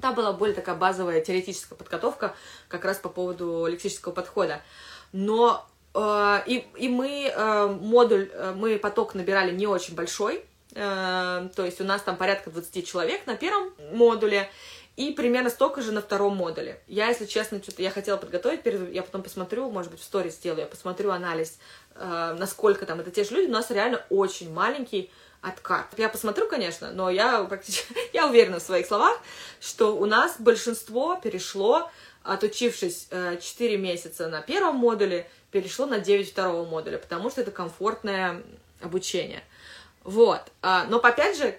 Там 0.00 0.14
была 0.14 0.32
более 0.32 0.54
такая 0.54 0.76
базовая 0.76 1.20
теоретическая 1.22 1.74
подготовка 1.74 2.34
как 2.68 2.84
раз 2.84 2.98
по 2.98 3.08
поводу 3.08 3.66
лексического 3.66 4.12
подхода. 4.12 4.62
Но 5.12 5.66
э, 5.94 6.38
и, 6.46 6.66
и 6.76 6.88
мы 6.88 7.32
э, 7.34 7.66
модуль, 7.66 8.30
э, 8.30 8.52
мы 8.54 8.78
поток 8.78 9.14
набирали 9.14 9.52
не 9.52 9.66
очень 9.66 9.94
большой, 9.94 10.44
то 10.72 11.50
есть 11.58 11.80
у 11.80 11.84
нас 11.84 12.02
там 12.02 12.16
порядка 12.16 12.50
20 12.50 12.86
человек 12.86 13.26
на 13.26 13.36
первом 13.36 13.72
модуле, 13.92 14.48
и 14.96 15.12
примерно 15.12 15.48
столько 15.48 15.80
же 15.80 15.92
на 15.92 16.02
втором 16.02 16.36
модуле. 16.36 16.80
Я, 16.86 17.08
если 17.08 17.24
честно, 17.24 17.62
что-то 17.62 17.82
я 17.82 17.90
хотела 17.90 18.18
подготовить, 18.18 18.62
перед, 18.62 18.92
я 18.92 19.02
потом 19.02 19.22
посмотрю, 19.22 19.70
может 19.70 19.90
быть, 19.90 20.00
в 20.00 20.04
сторис 20.04 20.34
сделаю, 20.34 20.60
я 20.60 20.66
посмотрю 20.66 21.10
анализ, 21.10 21.58
э, 21.94 22.36
насколько 22.38 22.84
там 22.84 23.00
это 23.00 23.10
те 23.10 23.24
же 23.24 23.34
люди, 23.34 23.48
у 23.48 23.52
нас 23.52 23.70
реально 23.70 24.04
очень 24.10 24.52
маленький 24.52 25.10
откат. 25.40 25.86
Я 25.96 26.10
посмотрю, 26.10 26.48
конечно, 26.48 26.92
но 26.92 27.08
я 27.08 27.42
практически, 27.44 27.94
я 28.12 28.26
уверена 28.26 28.58
в 28.58 28.62
своих 28.62 28.86
словах, 28.86 29.18
что 29.58 29.96
у 29.96 30.04
нас 30.04 30.36
большинство 30.38 31.16
перешло, 31.16 31.90
отучившись 32.22 33.06
э, 33.10 33.38
4 33.40 33.78
месяца 33.78 34.28
на 34.28 34.42
первом 34.42 34.76
модуле, 34.76 35.30
перешло 35.50 35.86
на 35.86 35.98
9 35.98 36.30
второго 36.30 36.66
модуля, 36.68 36.98
потому 36.98 37.30
что 37.30 37.40
это 37.40 37.50
комфортное 37.50 38.42
обучение. 38.82 39.42
Вот. 40.04 40.42
А, 40.62 40.84
но, 40.84 40.98
опять 40.98 41.36
же, 41.36 41.58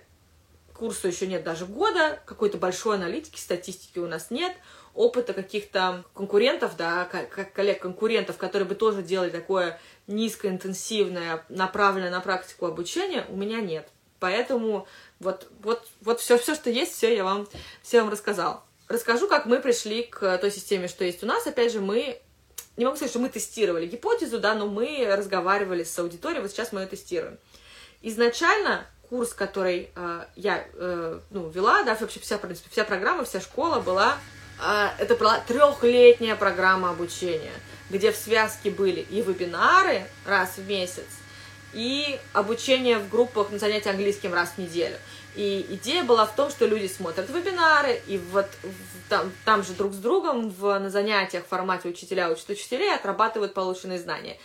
курсу 0.74 1.08
еще 1.08 1.28
нет 1.28 1.44
даже 1.44 1.66
года, 1.66 2.20
какой-то 2.26 2.58
большой 2.58 2.96
аналитики, 2.96 3.40
статистики 3.40 4.00
у 4.00 4.08
нас 4.08 4.32
нет, 4.32 4.54
опыта 4.94 5.34
каких-то 5.34 6.04
конкурентов, 6.14 6.76
да, 6.76 7.06
коллег-конкурентов, 7.54 8.38
которые 8.38 8.68
бы 8.68 8.76
тоже 8.76 9.04
делали 9.04 9.30
такое 9.30 9.80
низкоинтенсивное, 10.08 11.46
направленное 11.50 12.10
на 12.10 12.20
практику 12.20 12.66
обучение, 12.66 13.26
у 13.30 13.36
меня 13.36 13.62
нет. 13.62 13.88
Поэтому 14.20 14.88
вот, 15.20 15.48
вот, 15.62 15.88
вот 16.02 16.20
все, 16.20 16.38
все, 16.38 16.56
что 16.56 16.70
есть, 16.70 16.94
все 16.94 17.16
я 17.16 17.24
вам, 17.24 17.48
все 17.82 18.02
вам 18.02 18.12
рассказал. 18.12 18.64
Расскажу, 18.88 19.28
как 19.28 19.46
мы 19.46 19.60
пришли 19.60 20.04
к 20.04 20.38
той 20.38 20.52
системе, 20.52 20.88
что 20.88 21.06
есть 21.06 21.24
у 21.24 21.26
нас. 21.26 21.48
Опять 21.48 21.72
же, 21.72 21.80
мы 21.80 22.20
не 22.78 22.86
могу 22.86 22.98
сказать, 22.98 23.12
что 23.12 23.20
мы 23.20 23.30
тестировали 23.30 23.86
гипотезу, 23.86 24.40
да, 24.40 24.54
но 24.54 24.68
мы 24.68 25.06
разговаривали 25.08 25.84
с 25.84 25.98
аудиторией, 25.98 26.42
вот 26.42 26.52
сейчас 26.52 26.72
мы 26.72 26.82
ее 26.82 26.88
тестируем. 26.88 27.38
Изначально 28.02 28.86
курс, 29.10 29.34
который 29.34 29.90
э, 29.96 30.26
я 30.36 30.66
э, 30.74 31.20
ну, 31.30 31.50
вела, 31.50 31.84
да, 31.84 31.96
вообще 31.96 32.20
вся, 32.20 32.38
в 32.38 32.42
принципе, 32.42 32.70
вся 32.72 32.84
программа, 32.84 33.26
вся 33.26 33.42
школа 33.42 33.80
была, 33.80 34.18
э, 34.64 34.88
это 35.00 35.16
была 35.16 35.40
трехлетняя 35.42 36.36
программа 36.36 36.92
обучения, 36.92 37.52
где 37.90 38.12
в 38.12 38.16
связке 38.16 38.72
были 38.72 39.02
и 39.02 39.22
вебинары 39.22 40.06
раз 40.26 40.58
в 40.58 40.68
месяц, 40.68 41.06
и 41.74 42.20
обучение 42.34 42.98
в 43.00 43.10
группах 43.10 43.52
на 43.52 43.60
занятия 43.60 43.90
английским 43.90 44.34
раз 44.34 44.54
в 44.56 44.58
неделю. 44.58 44.98
И 45.36 45.66
идея 45.70 46.04
была 46.04 46.26
в 46.26 46.36
том, 46.36 46.50
что 46.50 46.66
люди 46.66 46.88
смотрят 46.88 47.30
вебинары, 47.30 48.02
и 48.08 48.18
вот 48.18 48.48
там, 49.10 49.32
там 49.46 49.64
же 49.64 49.74
друг 49.74 49.94
с 49.94 49.98
другом 49.98 50.50
в, 50.50 50.80
на 50.80 50.90
занятиях 50.90 51.46
в 51.46 51.48
формате 51.48 51.90
учителя 51.90 52.30
учат 52.30 52.50
учителей 52.50 52.94
отрабатывают 52.94 53.54
полученные 53.54 54.00
знания. 54.00 54.38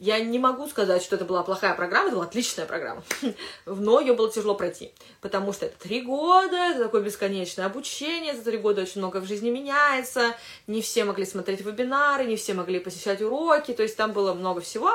Я 0.00 0.20
не 0.20 0.38
могу 0.38 0.68
сказать, 0.68 1.02
что 1.02 1.16
это 1.16 1.24
была 1.24 1.42
плохая 1.42 1.74
программа, 1.74 2.06
это 2.06 2.16
была 2.16 2.26
отличная 2.26 2.66
программа. 2.66 3.02
Но 3.66 4.00
ее 4.00 4.14
было 4.14 4.30
тяжело 4.30 4.54
пройти, 4.54 4.92
потому 5.20 5.52
что 5.52 5.66
это 5.66 5.76
три 5.78 6.02
года, 6.02 6.56
это 6.56 6.84
такое 6.84 7.02
бесконечное 7.02 7.66
обучение, 7.66 8.36
за 8.36 8.42
три 8.42 8.58
года 8.58 8.82
очень 8.82 9.00
много 9.00 9.20
в 9.20 9.26
жизни 9.26 9.50
меняется, 9.50 10.36
не 10.68 10.82
все 10.82 11.04
могли 11.04 11.24
смотреть 11.24 11.62
вебинары, 11.62 12.26
не 12.26 12.36
все 12.36 12.54
могли 12.54 12.78
посещать 12.78 13.20
уроки, 13.22 13.72
то 13.72 13.82
есть 13.82 13.96
там 13.96 14.12
было 14.12 14.34
много 14.34 14.60
всего. 14.60 14.92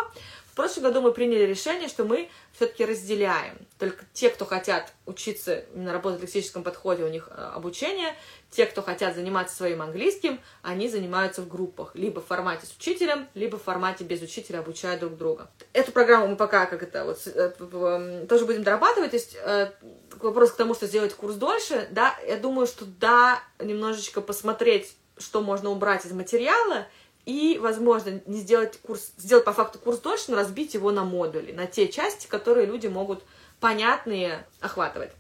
В 0.54 0.56
прошлом 0.56 0.84
году 0.84 1.02
мы 1.02 1.12
приняли 1.14 1.46
решение, 1.46 1.90
что 1.90 2.04
мы 2.04 2.30
все-таки 2.52 2.86
разделяем. 2.86 3.58
Только 3.80 4.06
те, 4.14 4.30
кто 4.30 4.46
хотят 4.46 4.94
учиться 5.08 5.66
именно 5.74 5.92
работать 5.92 6.20
в 6.20 6.22
лексическом 6.22 6.62
подходе, 6.62 7.04
у 7.04 7.08
них 7.08 7.28
э, 7.32 7.52
обучение. 7.56 8.14
Те, 8.52 8.68
кто 8.68 8.84
хотят 8.84 9.16
заниматься 9.16 9.56
своим 9.56 9.82
английским, 9.82 10.40
они 10.62 10.90
занимаются 10.90 11.42
в 11.42 11.48
группах. 11.48 11.96
Либо 11.96 12.22
в 12.22 12.28
формате 12.28 12.68
с 12.68 12.78
учителем, 12.78 13.28
либо 13.34 13.58
в 13.58 13.64
формате 13.64 14.04
без 14.04 14.22
учителя, 14.22 14.60
обучая 14.60 15.00
друг 15.00 15.18
друга. 15.18 15.50
Эту 15.74 15.92
программу 15.92 16.28
мы 16.28 16.36
пока 16.36 16.68
как 16.68 16.84
это 16.84 17.04
вот 17.04 17.20
э, 17.26 18.26
тоже 18.30 18.46
будем 18.46 18.62
дорабатывать. 18.62 19.10
То 19.10 19.18
есть 19.18 19.36
э, 19.44 19.72
вопрос 20.20 20.52
к 20.52 20.56
тому, 20.56 20.76
что 20.76 20.86
сделать 20.86 21.16
курс 21.16 21.34
дольше, 21.34 21.88
да, 21.90 22.16
я 22.28 22.38
думаю, 22.38 22.68
что 22.68 22.86
да, 22.86 23.42
немножечко 23.58 24.22
посмотреть, 24.22 24.96
что 25.18 25.42
можно 25.42 25.72
убрать 25.72 26.06
из 26.06 26.12
материала, 26.12 26.86
и, 27.26 27.58
возможно, 27.62 28.22
не 28.26 28.40
сделать 28.40 28.80
курс, 28.82 29.14
сделать 29.18 29.46
по 29.46 29.54
факту 29.54 29.80
курс 29.80 30.00
дольше, 30.00 30.26
но 30.30 30.38
разбить 30.38 30.74
его 30.74 30.92
на 30.92 31.04
модули, 31.04 31.52
на 31.52 31.66
те 31.68 31.88
части, 31.88 32.28
которые 32.28 32.66
люди 32.66 32.88
могут 32.88 33.24
понятные 33.60 34.46
охватывать 34.60 35.12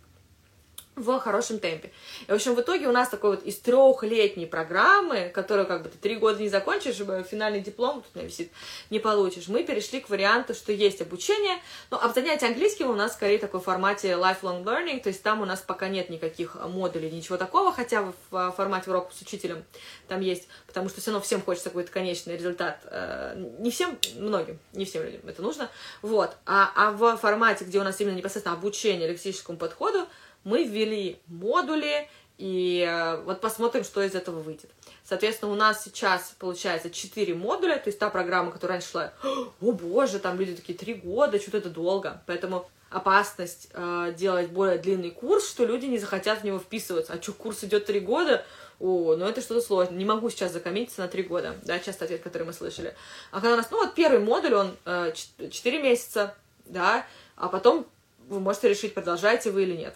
в 0.95 1.19
хорошем 1.19 1.59
темпе. 1.59 1.91
И, 2.27 2.31
в 2.31 2.35
общем, 2.35 2.55
в 2.55 2.61
итоге 2.61 2.87
у 2.87 2.91
нас 2.91 3.09
такой 3.09 3.31
вот 3.31 3.43
из 3.43 3.57
трехлетней 3.57 4.45
программы, 4.45 5.29
которую 5.33 5.67
как 5.67 5.83
бы 5.83 5.89
ты 5.89 5.97
три 5.97 6.15
года 6.15 6.39
не 6.39 6.49
закончишь, 6.49 6.95
финальный 7.29 7.61
диплом 7.61 8.03
тут 8.03 8.23
висит, 8.23 8.51
не 8.89 8.99
получишь, 8.99 9.47
мы 9.47 9.63
перешли 9.63 10.01
к 10.01 10.09
варианту, 10.09 10.53
что 10.53 10.71
есть 10.71 11.01
обучение, 11.01 11.57
но 11.89 11.99
об 12.01 12.13
занятии 12.13 12.45
английским 12.45 12.89
у 12.89 12.95
нас 12.95 13.13
скорее 13.13 13.39
такой 13.39 13.59
формате 13.59 14.11
lifelong 14.11 14.63
learning, 14.63 15.01
то 15.01 15.09
есть 15.09 15.23
там 15.23 15.41
у 15.41 15.45
нас 15.45 15.61
пока 15.61 15.87
нет 15.87 16.09
никаких 16.09 16.55
модулей, 16.55 17.09
ничего 17.09 17.37
такого, 17.37 17.71
хотя 17.71 18.13
в 18.29 18.51
формате 18.51 18.89
урока 18.89 19.13
с 19.13 19.21
учителем 19.21 19.63
там 20.07 20.21
есть, 20.21 20.47
потому 20.67 20.89
что 20.89 21.01
все 21.01 21.11
равно 21.11 21.23
всем 21.23 21.41
хочется 21.41 21.69
какой-то 21.69 21.91
конечный 21.91 22.37
результат. 22.37 22.79
Э, 22.85 23.33
не 23.59 23.71
всем, 23.71 23.97
многим, 24.15 24.59
не 24.73 24.85
всем 24.85 25.03
людям 25.03 25.21
это 25.25 25.41
нужно. 25.41 25.69
Вот. 26.01 26.35
А, 26.45 26.71
а 26.75 26.91
в 26.91 27.17
формате, 27.17 27.65
где 27.65 27.79
у 27.79 27.83
нас 27.83 27.99
именно 27.99 28.15
непосредственно 28.15 28.55
обучение 28.55 29.07
лексическому 29.07 29.57
подходу, 29.57 30.07
мы 30.43 30.63
ввели 30.63 31.19
модули, 31.27 32.07
и 32.37 32.85
э, 32.87 33.21
вот 33.21 33.41
посмотрим, 33.41 33.83
что 33.83 34.01
из 34.01 34.15
этого 34.15 34.39
выйдет. 34.39 34.69
Соответственно, 35.03 35.51
у 35.51 35.55
нас 35.55 35.83
сейчас 35.83 36.35
получается 36.39 36.89
4 36.89 37.35
модуля, 37.35 37.77
то 37.77 37.87
есть 37.87 37.99
та 37.99 38.09
программа, 38.09 38.51
которая 38.51 38.77
раньше 38.77 38.91
шла, 38.91 39.13
о 39.61 39.71
боже, 39.71 40.19
там 40.19 40.39
люди 40.39 40.55
такие 40.55 40.77
3 40.77 40.95
года, 40.95 41.39
что-то 41.39 41.57
это 41.59 41.69
долго. 41.69 42.21
Поэтому 42.25 42.67
опасность 42.93 43.69
э, 43.73 44.13
делать 44.15 44.49
более 44.49 44.77
длинный 44.77 45.11
курс, 45.11 45.49
что 45.49 45.65
люди 45.65 45.85
не 45.85 45.97
захотят 45.97 46.41
в 46.41 46.43
него 46.43 46.59
вписываться. 46.59 47.13
А 47.13 47.21
что, 47.21 47.33
курс 47.33 47.63
идет 47.63 47.85
три 47.85 47.99
года? 47.99 48.45
О, 48.79 49.15
ну 49.15 49.25
это 49.25 49.41
что-то 49.41 49.61
сложно. 49.61 49.95
Не 49.95 50.05
могу 50.05 50.29
сейчас 50.29 50.51
закоммититься 50.51 51.01
на 51.01 51.07
три 51.07 51.23
года. 51.23 51.55
Да, 51.63 51.79
часто 51.79 52.05
ответ, 52.05 52.21
который 52.21 52.43
мы 52.43 52.53
слышали. 52.53 52.95
А 53.31 53.41
когда 53.41 53.53
у 53.53 53.57
нас, 53.57 53.69
ну 53.71 53.77
вот 53.77 53.95
первый 53.95 54.19
модуль, 54.19 54.53
он 54.53 54.77
э, 54.85 55.13
4 55.49 55.81
месяца, 55.81 56.35
да, 56.65 57.05
а 57.35 57.49
потом 57.49 57.87
вы 58.27 58.39
можете 58.39 58.69
решить, 58.69 58.93
продолжаете 58.93 59.51
вы 59.51 59.63
или 59.63 59.75
нет. 59.75 59.95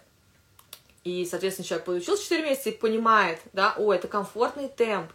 И, 1.07 1.25
соответственно, 1.25 1.65
человек 1.65 1.85
получил 1.85 2.17
4 2.17 2.43
месяца 2.43 2.67
и 2.67 2.73
понимает, 2.73 3.39
да, 3.53 3.73
о, 3.77 3.93
это 3.93 4.09
комфортный 4.09 4.67
темп, 4.67 5.09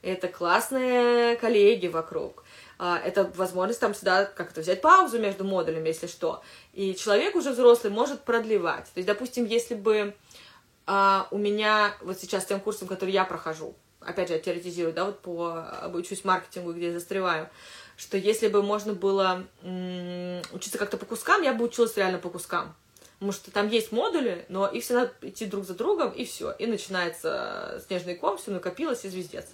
это 0.00 0.26
классные 0.26 1.36
коллеги 1.36 1.86
вокруг, 1.86 2.44
а, 2.78 2.98
это 2.98 3.30
возможность 3.36 3.78
там 3.78 3.94
сюда 3.94 4.24
как-то 4.24 4.62
взять 4.62 4.80
паузу 4.80 5.18
между 5.18 5.44
модулями, 5.44 5.88
если 5.88 6.06
что. 6.06 6.42
И 6.72 6.94
человек 6.94 7.36
уже 7.36 7.50
взрослый 7.50 7.92
может 7.92 8.22
продлевать. 8.22 8.86
То 8.86 8.96
есть, 8.96 9.06
допустим, 9.06 9.44
если 9.44 9.74
бы 9.74 10.14
а, 10.86 11.28
у 11.30 11.36
меня 11.36 11.94
вот 12.00 12.18
сейчас 12.18 12.46
тем 12.46 12.58
курсом, 12.58 12.88
который 12.88 13.10
я 13.10 13.26
прохожу, 13.26 13.74
опять 14.00 14.28
же, 14.28 14.34
я 14.34 14.40
теоретизирую, 14.40 14.94
да, 14.94 15.04
вот 15.04 15.20
по 15.20 15.68
обучусь 15.82 16.24
маркетингу, 16.24 16.72
где 16.72 16.86
я 16.86 16.92
застреваю, 16.94 17.50
что 17.98 18.16
если 18.16 18.48
бы 18.48 18.62
можно 18.62 18.94
было 18.94 19.44
м- 19.62 20.40
учиться 20.52 20.78
как-то 20.78 20.96
по 20.96 21.04
кускам, 21.04 21.42
я 21.42 21.52
бы 21.52 21.66
училась 21.66 21.98
реально 21.98 22.18
по 22.18 22.30
кускам. 22.30 22.74
Потому 23.24 23.40
что 23.40 23.50
там 23.52 23.68
есть 23.68 23.90
модули, 23.90 24.44
но 24.50 24.66
их 24.66 24.84
все 24.84 24.92
надо 24.92 25.12
идти 25.22 25.46
друг 25.46 25.64
за 25.64 25.72
другом, 25.72 26.10
и 26.10 26.26
все. 26.26 26.52
И 26.58 26.66
начинается 26.66 27.82
снежный 27.86 28.16
ком, 28.16 28.36
все 28.36 28.50
накопилось, 28.50 29.06
и 29.06 29.08
звездец. 29.08 29.46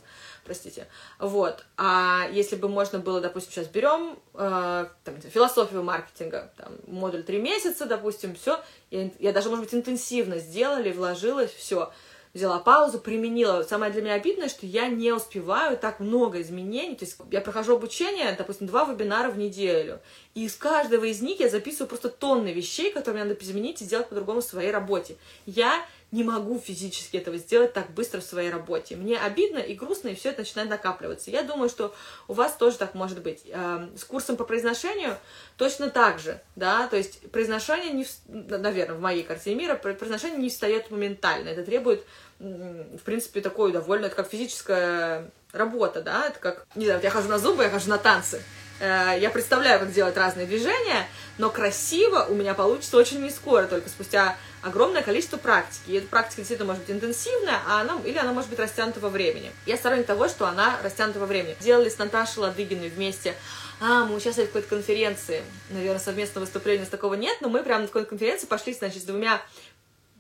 Простите. 0.45 0.89
Вот. 1.21 1.65
А 1.77 2.27
если 2.33 2.57
бы 2.57 2.69
можно 2.69 2.99
было, 2.99 3.21
допустим, 3.21 3.53
сейчас 3.53 3.69
берем 3.69 4.19
э, 4.35 4.87
там, 5.05 5.21
философию 5.21 5.85
маркетинга, 5.85 6.53
там, 6.57 6.79
модуль 6.89 7.23
три 7.23 7.39
месяца, 7.41 7.87
допустим, 7.87 8.35
все. 8.35 8.61
Я, 8.91 9.09
я 9.21 9.33
даже, 9.33 9.51
может 9.51 9.67
быть, 9.67 9.75
интенсивно 9.75 10.41
сделали, 10.41 10.91
вложилась, 10.91 11.53
все 11.53 11.93
взяла 12.35 12.59
паузу, 12.59 12.99
применила. 12.99 13.63
Самое 13.63 13.93
для 13.93 14.03
меня 14.03 14.15
обидное, 14.15 14.49
что 14.49 14.67
я 14.67 14.89
не 14.89 15.13
успеваю 15.13 15.77
так 15.77 16.01
много 16.01 16.41
изменений. 16.41 16.97
То 16.97 17.05
есть 17.05 17.17
я 17.31 17.41
прохожу 17.41 17.77
обучение, 17.77 18.35
допустим, 18.37 18.67
два 18.67 18.85
вебинара 18.85 19.31
в 19.31 19.39
неделю. 19.39 20.01
И 20.35 20.45
из 20.45 20.55
каждого 20.55 21.05
из 21.05 21.21
них 21.21 21.41
я 21.41 21.49
записываю 21.49 21.89
просто 21.89 22.09
тонны 22.09 22.53
вещей, 22.53 22.93
которые 22.93 23.25
мне 23.25 23.33
надо 23.33 23.45
изменить 23.45 23.83
и 23.83 23.85
сделать 23.85 24.09
по-другому 24.09 24.41
в 24.41 24.45
своей 24.45 24.71
работе. 24.71 25.17
Я 25.47 25.85
не 26.13 26.25
могу 26.25 26.59
физически 26.59 27.17
этого 27.17 27.37
сделать 27.39 27.73
так 27.73 27.91
быстро 27.91 28.21
в 28.21 28.25
своей 28.25 28.51
работе. 28.51 28.97
Мне 28.97 29.19
обидно 29.19 29.59
и 29.59 29.75
грустно, 29.75 30.09
и 30.09 30.15
все 30.15 30.31
это 30.31 30.41
начинает 30.41 30.69
накапливаться. 30.69 31.31
Я 31.31 31.43
думаю, 31.43 31.69
что 31.69 31.95
у 32.27 32.33
вас 32.33 32.55
тоже 32.55 32.79
так 32.79 32.95
может 32.95 33.23
быть. 33.23 33.43
Эм, 33.47 33.97
с 33.97 34.05
курсом 34.05 34.37
по 34.37 34.45
произношению 34.45 35.17
точно 35.57 35.89
так 35.91 36.19
же, 36.19 36.41
да, 36.57 36.89
то 36.89 36.97
есть 36.97 37.31
произношение, 37.31 37.93
не, 37.93 38.07
наверное, 38.29 38.97
в 38.97 39.01
моей 39.01 39.23
картине 39.23 39.57
мира, 39.57 39.75
произношение 39.77 40.39
не 40.39 40.49
встает 40.49 40.91
моментально. 40.91 41.49
Это 41.49 41.65
требует, 41.65 42.05
в 42.39 43.01
принципе, 43.05 43.41
такое 43.41 43.73
довольно, 43.73 44.07
это 44.07 44.17
как 44.17 44.29
физическая 44.29 45.31
работа, 45.53 46.03
да, 46.03 46.29
это 46.29 46.39
как, 46.39 46.67
не 46.75 46.87
знаю, 46.87 47.01
я 47.03 47.11
хожу 47.11 47.29
на 47.29 47.39
зубы, 47.39 47.63
я 47.63 47.71
хожу 47.71 47.89
на 47.89 47.99
танцы. 47.99 48.43
Э, 48.81 49.17
я 49.21 49.31
представляю, 49.31 49.79
как 49.79 49.93
делать 49.93 50.17
разные 50.17 50.47
движения, 50.47 51.07
но 51.39 51.51
красиво 51.51 52.27
у 52.29 52.35
меня 52.35 52.55
получится 52.55 52.97
очень 52.97 53.21
не 53.23 53.31
скоро, 53.31 53.67
только 53.67 53.89
спустя 53.89 54.37
огромное 54.63 55.03
количество 55.03 55.37
практики. 55.37 55.91
И 55.91 55.95
эта 55.95 56.07
практика 56.07 56.37
действительно 56.37 56.67
может 56.67 56.85
быть 56.85 56.95
интенсивная, 56.95 57.61
а 57.67 57.81
она, 57.81 58.01
или 58.05 58.19
она 58.19 58.33
может 58.33 58.51
быть 58.51 58.59
растянута 58.59 59.01
во 59.01 59.09
времени. 59.09 59.51
Я 59.67 59.77
сторонник 59.77 60.07
того, 60.07 60.29
что 60.29 60.47
она 60.47 60.79
растянута 60.83 61.19
во 61.19 61.27
времени. 61.27 61.57
Делали 61.61 61.89
с 61.89 61.99
Наташей 61.99 62.43
Ладыгиной 62.43 62.89
вместе 62.89 63.35
а, 63.81 64.05
мы 64.05 64.17
участвовали 64.17 64.47
в 64.47 64.53
какой-то 64.53 64.69
конференции, 64.69 65.43
наверное, 65.71 66.01
совместного 66.01 66.45
выступления 66.45 66.85
с 66.85 66.89
такого 66.89 67.15
нет, 67.15 67.39
но 67.41 67.49
мы 67.49 67.63
прямо 67.63 67.83
на 67.83 67.87
какой-то 67.87 68.11
конференции 68.11 68.47
пошли, 68.47 68.75
значит, 68.75 69.03
с 69.03 69.07
двумя 69.07 69.41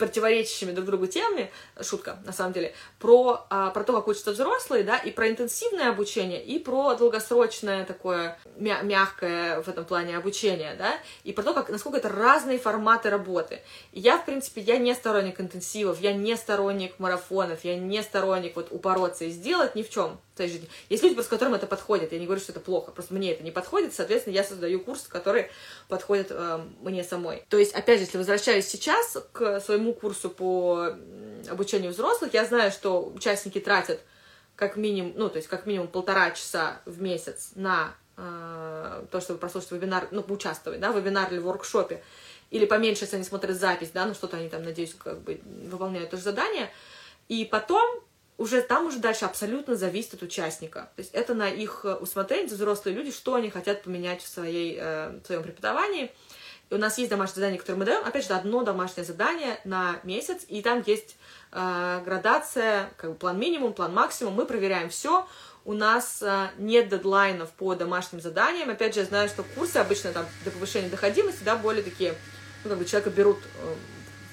противоречащими 0.00 0.72
друг 0.72 0.86
другу 0.86 1.06
темами, 1.06 1.50
шутка, 1.82 2.18
на 2.24 2.32
самом 2.32 2.54
деле, 2.54 2.74
про, 2.98 3.46
а, 3.50 3.70
про 3.70 3.84
то, 3.84 3.92
как 3.92 4.08
учатся 4.08 4.32
взрослые, 4.32 4.82
да, 4.82 4.96
и 4.96 5.10
про 5.10 5.28
интенсивное 5.28 5.90
обучение, 5.90 6.42
и 6.42 6.58
про 6.58 6.94
долгосрочное 6.94 7.84
такое 7.84 8.38
мя- 8.56 8.80
мягкое 8.82 9.60
в 9.60 9.68
этом 9.68 9.84
плане 9.84 10.16
обучение, 10.16 10.74
да, 10.74 10.94
и 11.22 11.32
про 11.32 11.42
то, 11.42 11.52
как, 11.52 11.68
насколько 11.68 11.98
это 11.98 12.08
разные 12.08 12.58
форматы 12.58 13.10
работы. 13.10 13.62
Я, 13.92 14.16
в 14.16 14.24
принципе, 14.24 14.62
я 14.62 14.78
не 14.78 14.94
сторонник 14.94 15.38
интенсивов, 15.40 16.00
я 16.00 16.14
не 16.14 16.34
сторонник 16.36 16.98
марафонов, 16.98 17.62
я 17.64 17.76
не 17.76 18.02
сторонник 18.02 18.56
вот 18.56 18.68
упороться 18.70 19.26
и 19.26 19.30
сделать 19.30 19.74
ни 19.74 19.82
в 19.82 19.90
чем 19.90 20.18
своей 20.40 20.50
жизни. 20.50 20.68
Есть 20.88 21.02
люди, 21.02 21.14
просто 21.14 21.30
которым 21.30 21.54
это 21.54 21.66
подходит, 21.66 22.12
я 22.12 22.18
не 22.18 22.24
говорю, 22.24 22.40
что 22.40 22.52
это 22.52 22.60
плохо, 22.60 22.92
просто 22.92 23.12
мне 23.12 23.32
это 23.32 23.42
не 23.44 23.50
подходит, 23.50 23.94
соответственно, 23.94 24.34
я 24.34 24.44
создаю 24.44 24.80
курс, 24.80 25.02
который 25.02 25.50
подходит 25.88 26.28
э, 26.30 26.60
мне 26.80 27.04
самой. 27.04 27.44
То 27.48 27.58
есть, 27.58 27.74
опять 27.74 27.98
же, 27.98 28.06
если 28.06 28.18
возвращаюсь 28.18 28.66
сейчас 28.66 29.18
к 29.32 29.60
своему 29.60 29.92
курсу 29.92 30.30
по 30.30 30.94
обучению 31.50 31.92
взрослых, 31.92 32.32
я 32.32 32.44
знаю, 32.44 32.70
что 32.70 33.04
участники 33.04 33.60
тратят 33.60 34.00
как 34.56 34.76
минимум, 34.76 35.12
ну, 35.16 35.28
то 35.28 35.36
есть 35.36 35.48
как 35.48 35.66
минимум 35.66 35.88
полтора 35.88 36.30
часа 36.30 36.80
в 36.84 37.00
месяц 37.00 37.52
на 37.54 37.94
э, 38.16 39.04
то, 39.10 39.20
чтобы 39.20 39.38
прослушать 39.38 39.72
вебинар, 39.72 40.08
ну, 40.10 40.22
поучаствовать, 40.22 40.80
да, 40.80 40.92
в 40.92 40.96
вебинаре 40.96 41.36
или 41.36 41.42
в 41.42 41.44
воркшопе, 41.44 42.02
или 42.50 42.66
поменьше, 42.66 43.04
если 43.04 43.16
они 43.16 43.24
смотрят 43.24 43.56
запись, 43.56 43.90
да, 43.92 44.06
ну, 44.06 44.14
что-то 44.14 44.36
они 44.38 44.48
там, 44.48 44.62
надеюсь, 44.62 44.94
как 44.94 45.20
бы 45.20 45.40
выполняют 45.70 46.10
тоже 46.10 46.22
задание, 46.22 46.70
и 47.28 47.44
потом 47.44 48.02
уже 48.40 48.62
там 48.62 48.86
уже 48.86 48.98
дальше 48.98 49.24
абсолютно 49.24 49.76
зависит 49.76 50.14
от 50.14 50.22
участника. 50.22 50.90
То 50.96 51.02
есть 51.02 51.12
это 51.12 51.34
на 51.34 51.48
их 51.48 51.84
усмотрение, 52.00 52.46
взрослые 52.46 52.96
люди, 52.96 53.12
что 53.12 53.34
они 53.34 53.50
хотят 53.50 53.82
поменять 53.82 54.22
в, 54.22 54.28
своей, 54.28 54.76
э, 54.80 55.20
в 55.22 55.26
своем 55.26 55.42
преподавании– 55.42 56.10
и 56.70 56.74
у 56.74 56.78
нас 56.78 56.98
есть 56.98 57.10
домашнее 57.10 57.34
задание, 57.34 57.58
которое 57.58 57.78
мы 57.78 57.84
даем. 57.84 58.04
Опять 58.04 58.26
же, 58.26 58.32
одно 58.32 58.62
домашнее 58.62 59.04
задание 59.04 59.58
на 59.64 59.98
месяц, 60.04 60.44
и 60.46 60.62
там 60.62 60.82
есть 60.86 61.16
э, 61.50 62.00
градация, 62.04 62.90
как 62.96 63.10
бы 63.10 63.16
план 63.16 63.38
минимум, 63.38 63.72
план 63.72 63.92
максимум. 63.92 64.34
Мы 64.34 64.46
проверяем 64.46 64.88
все. 64.88 65.26
У 65.64 65.72
нас 65.72 66.22
э, 66.22 66.48
нет 66.58 66.88
дедлайнов 66.88 67.50
по 67.50 67.74
домашним 67.74 68.20
заданиям. 68.20 68.70
Опять 68.70 68.94
же, 68.94 69.00
я 69.00 69.06
знаю, 69.06 69.28
что 69.28 69.42
курсы 69.56 69.78
обычно 69.78 70.12
там 70.12 70.26
до 70.44 70.52
повышения 70.52 70.88
доходимости, 70.88 71.42
да, 71.42 71.56
более 71.56 71.82
такие, 71.82 72.14
ну, 72.62 72.70
как 72.70 72.78
бы 72.78 72.84
человека 72.84 73.10
берут 73.10 73.38
э, 73.38 73.74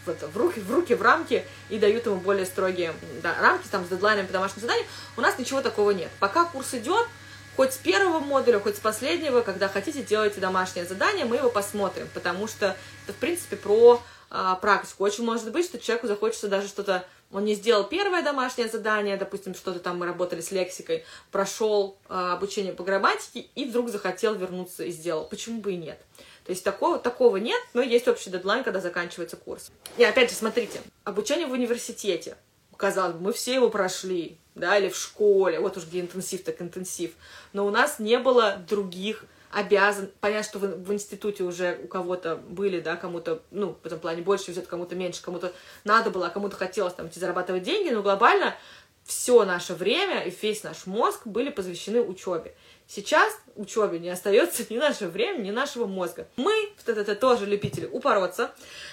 это, 0.09 0.27
в, 0.27 0.37
руки, 0.37 0.59
в 0.59 0.71
руки, 0.71 0.93
в 0.93 1.01
рамки 1.01 1.45
и 1.69 1.79
дают 1.79 2.05
ему 2.05 2.17
более 2.17 2.45
строгие 2.45 2.93
да, 3.21 3.35
рамки 3.39 3.67
там 3.67 3.85
с 3.85 3.89
дедлайнами 3.89 4.25
по 4.25 4.33
домашним 4.33 4.61
заданиям. 4.61 4.87
У 5.15 5.21
нас 5.21 5.37
ничего 5.37 5.61
такого 5.61 5.91
нет. 5.91 6.09
Пока 6.19 6.45
курс 6.45 6.73
идет, 6.73 7.07
хоть 7.55 7.73
с 7.73 7.77
первого 7.77 8.19
модуля, 8.19 8.59
хоть 8.59 8.77
с 8.77 8.79
последнего, 8.79 9.41
когда 9.41 9.67
хотите, 9.67 10.03
делайте 10.03 10.39
домашнее 10.39 10.85
задание, 10.85 11.25
мы 11.25 11.37
его 11.37 11.49
посмотрим, 11.49 12.07
потому 12.13 12.47
что 12.47 12.75
это, 13.05 13.13
в 13.13 13.15
принципе, 13.15 13.55
про 13.55 14.01
а, 14.29 14.55
практику. 14.55 15.03
Очень 15.03 15.23
может 15.23 15.51
быть, 15.51 15.65
что 15.65 15.79
человеку 15.79 16.07
захочется 16.07 16.47
даже 16.47 16.67
что-то 16.67 17.05
он 17.31 17.43
не 17.43 17.55
сделал 17.55 17.83
первое 17.83 18.23
домашнее 18.23 18.69
задание, 18.69 19.17
допустим, 19.17 19.53
что-то 19.53 19.79
там 19.79 19.97
мы 19.97 20.05
работали 20.05 20.39
с 20.39 20.51
лексикой, 20.51 21.03
прошел 21.31 21.97
э, 22.07 22.13
обучение 22.13 22.73
по 22.73 22.83
грамматике 22.83 23.47
и 23.53 23.65
вдруг 23.65 23.89
захотел 23.89 24.35
вернуться 24.35 24.83
и 24.83 24.91
сделал. 24.91 25.25
Почему 25.25 25.59
бы 25.59 25.73
и 25.73 25.77
нет? 25.77 25.99
То 26.45 26.51
есть 26.51 26.63
такого, 26.63 26.97
такого 26.97 27.35
нет, 27.37 27.61
но 27.73 27.81
есть 27.81 28.07
общий 28.07 28.29
дедлайн, 28.29 28.63
когда 28.63 28.79
заканчивается 28.79 29.35
курс. 29.35 29.71
И 29.97 30.03
опять 30.05 30.29
же, 30.29 30.35
смотрите, 30.37 30.79
обучение 31.03 31.47
в 31.47 31.51
университете. 31.51 32.37
Казалось 32.77 33.15
бы, 33.15 33.21
мы 33.21 33.33
все 33.33 33.55
его 33.55 33.69
прошли, 33.69 34.37
да, 34.55 34.77
или 34.77 34.87
в 34.87 34.95
школе, 34.95 35.59
вот 35.59 35.75
уж 35.75 35.85
где 35.85 35.99
интенсив, 35.99 36.43
так 36.43 36.61
интенсив. 36.61 37.11
Но 37.51 37.65
у 37.65 37.71
нас 37.71 37.99
не 37.99 38.17
было 38.19 38.63
других 38.69 39.25
обязан, 39.51 40.09
понятно, 40.19 40.43
что 40.43 40.59
в, 40.59 40.83
в 40.83 40.93
институте 40.93 41.43
уже 41.43 41.79
у 41.83 41.87
кого-то 41.87 42.35
были, 42.35 42.79
да, 42.79 42.95
кому-то, 42.95 43.41
ну, 43.51 43.77
в 43.81 43.85
этом 43.85 43.99
плане 43.99 44.21
больше 44.21 44.51
взять, 44.51 44.67
кому-то 44.67 44.95
меньше, 44.95 45.23
кому-то 45.23 45.53
надо 45.83 46.09
было, 46.09 46.27
а 46.27 46.29
кому-то 46.29 46.55
хотелось 46.55 46.93
там 46.93 47.07
идти 47.07 47.19
зарабатывать 47.19 47.63
деньги, 47.63 47.89
но 47.89 48.01
глобально 48.01 48.55
все 49.05 49.45
наше 49.45 49.73
время 49.73 50.21
и 50.21 50.33
весь 50.41 50.63
наш 50.63 50.85
мозг 50.85 51.25
были 51.25 51.49
посвящены 51.49 52.01
учебе. 52.01 52.53
Сейчас 52.87 53.33
учебе 53.57 53.99
не 53.99 54.09
остается 54.09 54.63
ни 54.69 54.77
нашего 54.77 55.09
времени, 55.09 55.47
ни 55.47 55.51
нашего 55.51 55.85
мозга. 55.87 56.27
Мы, 56.37 56.53
это 56.85 57.15
тоже 57.15 57.45
любители 57.45 57.85
упороться, 57.85 58.51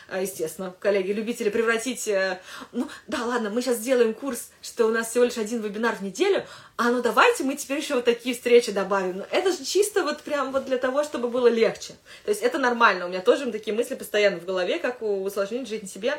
а, 0.08 0.20
естественно, 0.20 0.74
коллеги, 0.80 1.12
любители 1.12 1.48
превратить, 1.48 2.08
э, 2.08 2.40
ну, 2.72 2.88
да, 3.06 3.24
ладно, 3.24 3.50
мы 3.50 3.62
сейчас 3.62 3.76
сделаем 3.76 4.14
курс, 4.14 4.50
что 4.62 4.86
у 4.86 4.90
нас 4.90 5.10
всего 5.10 5.24
лишь 5.24 5.38
один 5.38 5.60
вебинар 5.60 5.94
в 5.94 6.02
неделю, 6.02 6.44
а 6.76 6.90
ну 6.90 7.02
давайте 7.02 7.44
мы 7.44 7.54
теперь 7.56 7.78
еще 7.78 7.94
вот 7.94 8.04
такие 8.04 8.34
встречи 8.34 8.72
добавим. 8.72 9.18
Ну, 9.18 9.24
это 9.30 9.52
же 9.52 9.64
чисто 9.64 10.02
вот 10.02 10.22
прям 10.22 10.50
вот 10.50 10.64
для 10.64 10.78
того, 10.78 11.04
чтобы 11.04 11.28
было 11.28 11.46
легче. 11.46 11.94
То 12.24 12.30
есть 12.30 12.42
это 12.42 12.58
нормально, 12.58 13.06
у 13.06 13.08
меня 13.08 13.20
тоже 13.20 13.50
такие 13.52 13.76
мысли 13.76 13.94
постоянно 13.94 14.40
в 14.40 14.44
голове, 14.44 14.78
как 14.78 15.02
усложнить 15.02 15.68
жизнь 15.68 15.88
себе 15.88 16.14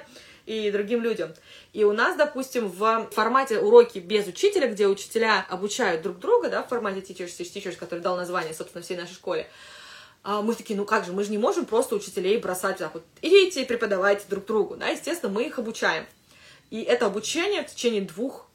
и 0.45 0.71
другим 0.71 1.01
людям. 1.01 1.34
И 1.73 1.84
у 1.84 1.93
нас, 1.93 2.15
допустим, 2.17 2.67
в 2.67 3.10
формате 3.12 3.60
уроки 3.60 3.99
без 3.99 4.27
учителя, 4.27 4.67
где 4.67 4.88
учителя 4.88 5.45
обучают 5.49 6.01
друг 6.01 6.19
друга, 6.19 6.49
да, 6.49 6.63
в 6.63 6.69
формате 6.69 6.99
Teachers 6.99 7.27
Teach 7.27 7.53
Teachers, 7.53 7.75
который 7.75 7.99
дал 7.99 8.15
название, 8.15 8.53
собственно, 8.53 8.84
всей 8.84 8.97
нашей 8.97 9.15
школе, 9.15 9.47
а 10.23 10.41
мы 10.41 10.55
такие, 10.55 10.75
ну 10.75 10.86
как 10.86 11.05
же, 11.05 11.13
мы 11.13 11.23
же 11.23 11.31
не 11.31 11.38
можем 11.38 11.65
просто 11.65 11.95
учителей 11.95 12.38
бросать 12.38 12.77
так 12.77 12.93
вот, 12.93 13.03
идите 13.21 13.65
преподавайте 13.65 14.25
друг 14.27 14.45
другу, 14.45 14.75
да, 14.75 14.88
естественно, 14.88 15.31
мы 15.31 15.45
их 15.45 15.60
обучаем. 15.60 16.05
И 16.71 16.81
это 16.81 17.05
обучение 17.05 17.63
в 17.63 17.67
течение 17.67 18.01
двух 18.01 18.47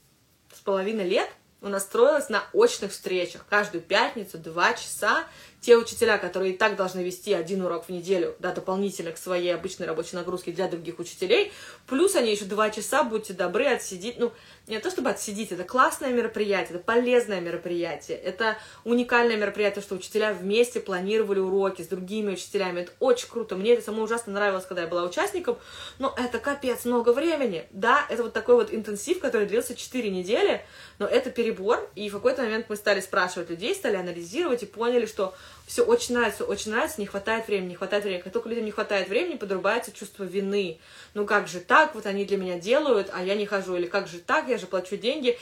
с 0.53 0.59
половиной 0.61 1.09
лет 1.09 1.29
у 1.63 1.69
нас 1.69 1.85
строилось 1.85 2.29
на 2.29 2.45
очных 2.53 2.93
встречах. 2.93 3.45
Каждую 3.49 3.83
пятницу, 3.83 4.39
два 4.39 4.73
часа 4.73 5.25
те 5.61 5.77
учителя, 5.77 6.19
которые 6.19 6.55
и 6.55 6.57
так 6.57 6.77
должны 6.77 7.01
вести 7.01 7.33
один 7.35 7.63
урок 7.63 7.87
в 7.87 7.89
неделю, 7.91 8.35
да, 8.39 8.53
дополнительно 8.53 9.13
к 9.13 9.19
своей 9.19 9.55
обычной 9.55 9.87
рабочей 9.87 10.17
нагрузке 10.17 10.53
для 10.53 10.69
других 10.69 10.99
учителей, 10.99 11.53
плюс 11.87 12.17
они 12.17 12.31
еще 12.31 12.47
два 12.47 12.71
часа, 12.71 13.05
будьте 13.05 13.35
добры, 13.35 13.67
отсидеть, 13.67 14.19
ну, 14.19 14.33
не 14.71 14.79
то 14.79 14.91
чтобы 14.91 15.11
отсидеть, 15.11 15.53
это 15.53 15.65
классное 15.65 16.11
мероприятие, 16.11 16.77
это 16.77 16.85
полезное 16.85 17.41
мероприятие, 17.41 18.17
это 18.17 18.57
уникальное 18.85 19.37
мероприятие, 19.37 19.83
что 19.83 19.97
учителя 19.97 20.33
вместе 20.33 20.81
планировали 20.81 21.41
уроки 21.41 21.83
с 21.83 21.89
другими 21.89 22.33
учителями, 22.33 22.81
это 22.81 22.93
очень 23.01 23.29
круто, 23.29 23.57
мне 23.57 23.73
это 23.75 23.83
самое 23.83 24.05
ужасно 24.05 24.33
нравилось, 24.33 24.65
когда 24.65 24.83
я 24.83 24.89
была 24.89 25.05
участником, 25.05 25.59
но 25.99 26.15
это 26.17 26.39
капец 26.39 26.85
много 26.85 27.13
времени, 27.13 27.67
да, 27.71 28.07
это 28.09 28.23
вот 28.23 28.33
такой 28.33 28.55
вот 28.55 28.73
интенсив, 28.73 29.21
который 29.21 29.47
длился 29.47 29.75
4 29.75 30.11
недели, 30.11 30.65
но 30.99 31.07
это 31.07 31.31
перебор, 31.31 31.91
и 31.95 32.09
в 32.09 32.13
какой-то 32.15 32.43
момент 32.43 32.67
мы 32.69 32.77
стали 32.77 33.01
спрашивать 33.01 33.51
людей, 33.51 33.75
стали 33.75 33.97
анализировать 33.97 34.63
и 34.63 34.67
поняли, 34.67 35.07
что 35.07 35.35
все 35.67 35.85
очень 35.85 36.17
нравится, 36.17 36.45
очень 36.45 36.73
нравится, 36.73 37.01
не 37.01 37.07
хватает 37.07 37.47
времени, 37.47 37.69
не 37.69 37.75
хватает 37.77 38.03
времени. 38.03 38.23
Как 38.23 38.33
только 38.33 38.49
людям 38.49 38.65
не 38.65 38.73
хватает 38.73 39.09
времени, 39.09 39.37
подрубается 39.37 39.93
чувство 39.93 40.25
вины. 40.25 40.81
Ну 41.15 41.27
как 41.27 41.47
же 41.47 41.61
так, 41.61 41.95
вот 41.95 42.07
они 42.07 42.25
для 42.25 42.39
меня 42.39 42.59
делают, 42.59 43.09
а 43.13 43.23
я 43.23 43.37
не 43.37 43.47
хожу. 43.47 43.77
Или 43.77 43.87
как 43.87 44.09
же 44.09 44.19
так, 44.19 44.49
я 44.49 44.59
же 44.61 44.67
плачу 44.67 44.97
деньги 44.97 45.39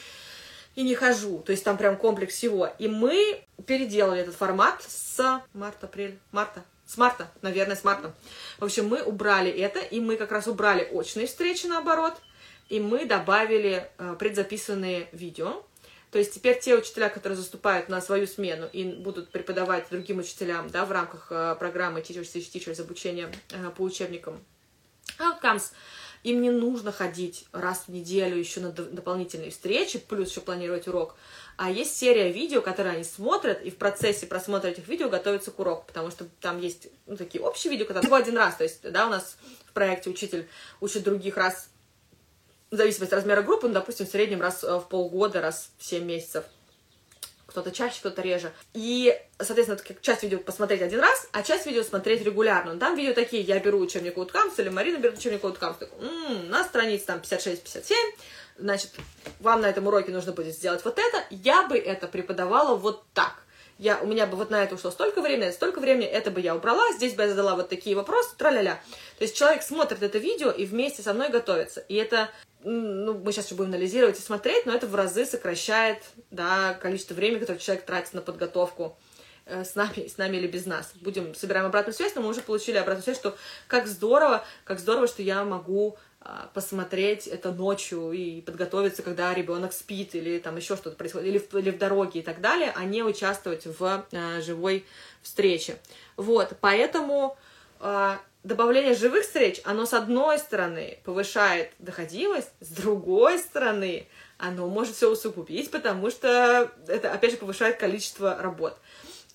и 0.74 0.82
не 0.82 0.94
хожу. 0.94 1.40
То 1.40 1.52
есть 1.52 1.64
там 1.64 1.76
прям 1.76 1.96
комплекс 1.96 2.34
всего. 2.34 2.70
И 2.78 2.88
мы 2.88 3.42
переделали 3.66 4.20
этот 4.20 4.34
формат 4.34 4.82
с 4.82 5.42
марта, 5.52 5.86
апрель, 5.86 6.18
марта, 6.32 6.64
с 6.86 6.96
марта, 6.96 7.30
наверное, 7.42 7.76
с 7.76 7.84
марта. 7.84 8.14
В 8.58 8.64
общем, 8.64 8.88
мы 8.88 9.02
убрали 9.02 9.50
это, 9.50 9.80
и 9.80 10.00
мы 10.00 10.16
как 10.16 10.32
раз 10.32 10.46
убрали 10.46 10.88
очные 10.92 11.26
встречи 11.26 11.66
наоборот, 11.66 12.14
и 12.68 12.80
мы 12.80 13.04
добавили 13.04 13.90
э, 13.98 14.16
предзаписанные 14.18 15.08
видео, 15.12 15.64
то 16.10 16.18
есть 16.18 16.34
теперь 16.34 16.58
те 16.58 16.74
учителя, 16.74 17.10
которые 17.10 17.36
заступают 17.36 17.88
на 17.88 18.00
свою 18.00 18.26
смену 18.26 18.66
и 18.72 18.84
будут 18.84 19.30
преподавать 19.30 19.88
другим 19.90 20.18
учителям 20.18 20.70
да, 20.70 20.86
в 20.86 20.92
рамках 20.92 21.26
э, 21.30 21.56
программы 21.58 22.00
Teachers 22.00 22.32
Teach 22.32 22.50
Teachers 22.50 22.80
обучения 22.80 23.30
э, 23.50 23.70
по 23.76 23.82
учебникам 23.82 24.42
Outcomes, 25.18 25.72
им 26.28 26.42
не 26.42 26.50
нужно 26.50 26.92
ходить 26.92 27.46
раз 27.52 27.84
в 27.86 27.88
неделю 27.88 28.36
еще 28.36 28.60
на 28.60 28.70
дополнительные 28.70 29.50
встречи, 29.50 29.98
плюс 29.98 30.30
еще 30.30 30.40
планировать 30.40 30.86
урок. 30.86 31.14
А 31.56 31.70
есть 31.70 31.96
серия 31.96 32.30
видео, 32.30 32.60
которые 32.60 32.94
они 32.94 33.04
смотрят, 33.04 33.62
и 33.62 33.70
в 33.70 33.76
процессе 33.76 34.26
просмотра 34.26 34.68
этих 34.68 34.86
видео 34.88 35.08
готовятся 35.08 35.50
к 35.50 35.58
уроку, 35.58 35.84
потому 35.86 36.10
что 36.10 36.26
там 36.40 36.60
есть 36.60 36.88
ну, 37.06 37.16
такие 37.16 37.42
общие 37.42 37.70
видео, 37.70 37.86
которые 37.86 38.02
всего 38.02 38.16
один 38.16 38.36
раз. 38.36 38.56
То 38.56 38.64
есть, 38.64 38.82
да, 38.82 39.06
у 39.06 39.10
нас 39.10 39.38
в 39.66 39.72
проекте 39.72 40.10
учитель 40.10 40.48
учит 40.80 41.02
других 41.02 41.36
раз 41.36 41.70
в 42.70 42.76
зависимости 42.76 43.14
от 43.14 43.20
размера 43.20 43.42
группы, 43.42 43.66
ну, 43.66 43.74
допустим, 43.74 44.06
в 44.06 44.10
среднем 44.10 44.42
раз 44.42 44.62
э, 44.62 44.76
в 44.76 44.88
полгода, 44.88 45.40
раз 45.40 45.70
в 45.78 45.84
7 45.84 46.04
месяцев. 46.04 46.44
Кто-то 47.48 47.70
чаще, 47.72 47.98
кто-то 48.00 48.20
реже. 48.20 48.52
И, 48.74 49.18
соответственно, 49.38 49.80
часть 50.02 50.22
видео 50.22 50.38
посмотреть 50.38 50.82
один 50.82 51.00
раз, 51.00 51.28
а 51.32 51.42
часть 51.42 51.64
видео 51.64 51.82
смотреть 51.82 52.22
регулярно. 52.22 52.74
Ну, 52.74 52.78
там 52.78 52.94
видео 52.94 53.14
такие, 53.14 53.42
я 53.42 53.58
беру 53.58 53.80
учебник 53.80 54.18
Outcomes, 54.18 54.52
или 54.58 54.68
Марина 54.68 54.98
берет 54.98 55.18
учебник. 55.18 55.42
М-м, 55.42 56.50
на 56.50 56.62
странице 56.64 57.06
там 57.06 57.20
56-57, 57.20 57.94
значит, 58.58 58.90
вам 59.40 59.62
на 59.62 59.66
этом 59.70 59.86
уроке 59.86 60.12
нужно 60.12 60.32
будет 60.32 60.54
сделать 60.54 60.84
вот 60.84 60.98
это. 60.98 61.24
Я 61.30 61.66
бы 61.66 61.78
это 61.78 62.06
преподавала 62.06 62.76
вот 62.76 63.04
так 63.14 63.42
я, 63.78 64.00
у 64.00 64.06
меня 64.06 64.26
бы 64.26 64.36
вот 64.36 64.50
на 64.50 64.62
это 64.62 64.74
ушло 64.74 64.90
столько 64.90 65.22
времени, 65.22 65.50
столько 65.52 65.78
времени, 65.78 66.04
это 66.04 66.30
бы 66.30 66.40
я 66.40 66.54
убрала, 66.56 66.92
здесь 66.94 67.14
бы 67.14 67.22
я 67.22 67.28
задала 67.28 67.54
вот 67.54 67.68
такие 67.68 67.94
вопросы, 67.94 68.30
тра-ля-ля. 68.36 68.80
То 69.18 69.24
есть 69.24 69.36
человек 69.36 69.62
смотрит 69.62 70.02
это 70.02 70.18
видео 70.18 70.50
и 70.50 70.66
вместе 70.66 71.02
со 71.02 71.14
мной 71.14 71.30
готовится. 71.30 71.80
И 71.88 71.94
это, 71.94 72.28
ну, 72.64 73.14
мы 73.14 73.32
сейчас 73.32 73.46
еще 73.46 73.54
будем 73.54 73.70
анализировать 73.70 74.18
и 74.18 74.22
смотреть, 74.22 74.66
но 74.66 74.74
это 74.74 74.88
в 74.88 74.94
разы 74.96 75.24
сокращает, 75.24 76.02
да, 76.32 76.74
количество 76.74 77.14
времени, 77.14 77.38
которое 77.38 77.60
человек 77.60 77.86
тратит 77.86 78.14
на 78.14 78.20
подготовку 78.20 78.98
э, 79.46 79.64
с 79.64 79.76
нами, 79.76 80.08
с 80.08 80.18
нами 80.18 80.38
или 80.38 80.48
без 80.48 80.66
нас. 80.66 80.90
Будем, 80.96 81.36
собираем 81.36 81.66
обратную 81.66 81.94
связь, 81.94 82.16
но 82.16 82.20
мы 82.20 82.28
уже 82.28 82.40
получили 82.40 82.78
обратную 82.78 83.04
связь, 83.04 83.18
что 83.18 83.36
как 83.68 83.86
здорово, 83.86 84.44
как 84.64 84.80
здорово, 84.80 85.06
что 85.06 85.22
я 85.22 85.44
могу 85.44 85.96
посмотреть 86.52 87.26
это 87.26 87.52
ночью 87.52 88.12
и 88.12 88.40
подготовиться, 88.40 89.02
когда 89.02 89.32
ребенок 89.32 89.72
спит 89.72 90.14
или 90.14 90.38
там 90.38 90.56
еще 90.56 90.76
что-то 90.76 90.96
происходит, 90.96 91.28
или 91.28 91.38
в, 91.38 91.54
или 91.54 91.70
в 91.70 91.78
дороге 91.78 92.20
и 92.20 92.22
так 92.22 92.40
далее, 92.40 92.72
а 92.74 92.84
не 92.84 93.02
участвовать 93.02 93.66
в 93.66 93.82
а, 94.12 94.40
живой 94.40 94.84
встрече. 95.22 95.78
Вот, 96.16 96.54
поэтому 96.60 97.36
а, 97.80 98.20
добавление 98.44 98.94
живых 98.94 99.22
встреч, 99.22 99.60
оно 99.64 99.86
с 99.86 99.94
одной 99.94 100.38
стороны 100.38 100.98
повышает 101.04 101.72
доходимость, 101.78 102.50
с 102.60 102.68
другой 102.68 103.38
стороны 103.38 104.06
оно 104.38 104.68
может 104.68 104.94
все 104.94 105.10
усугубить, 105.10 105.70
потому 105.70 106.10
что 106.10 106.70
это, 106.86 107.12
опять 107.12 107.32
же, 107.32 107.36
повышает 107.36 107.78
количество 107.78 108.36
работ. 108.40 108.78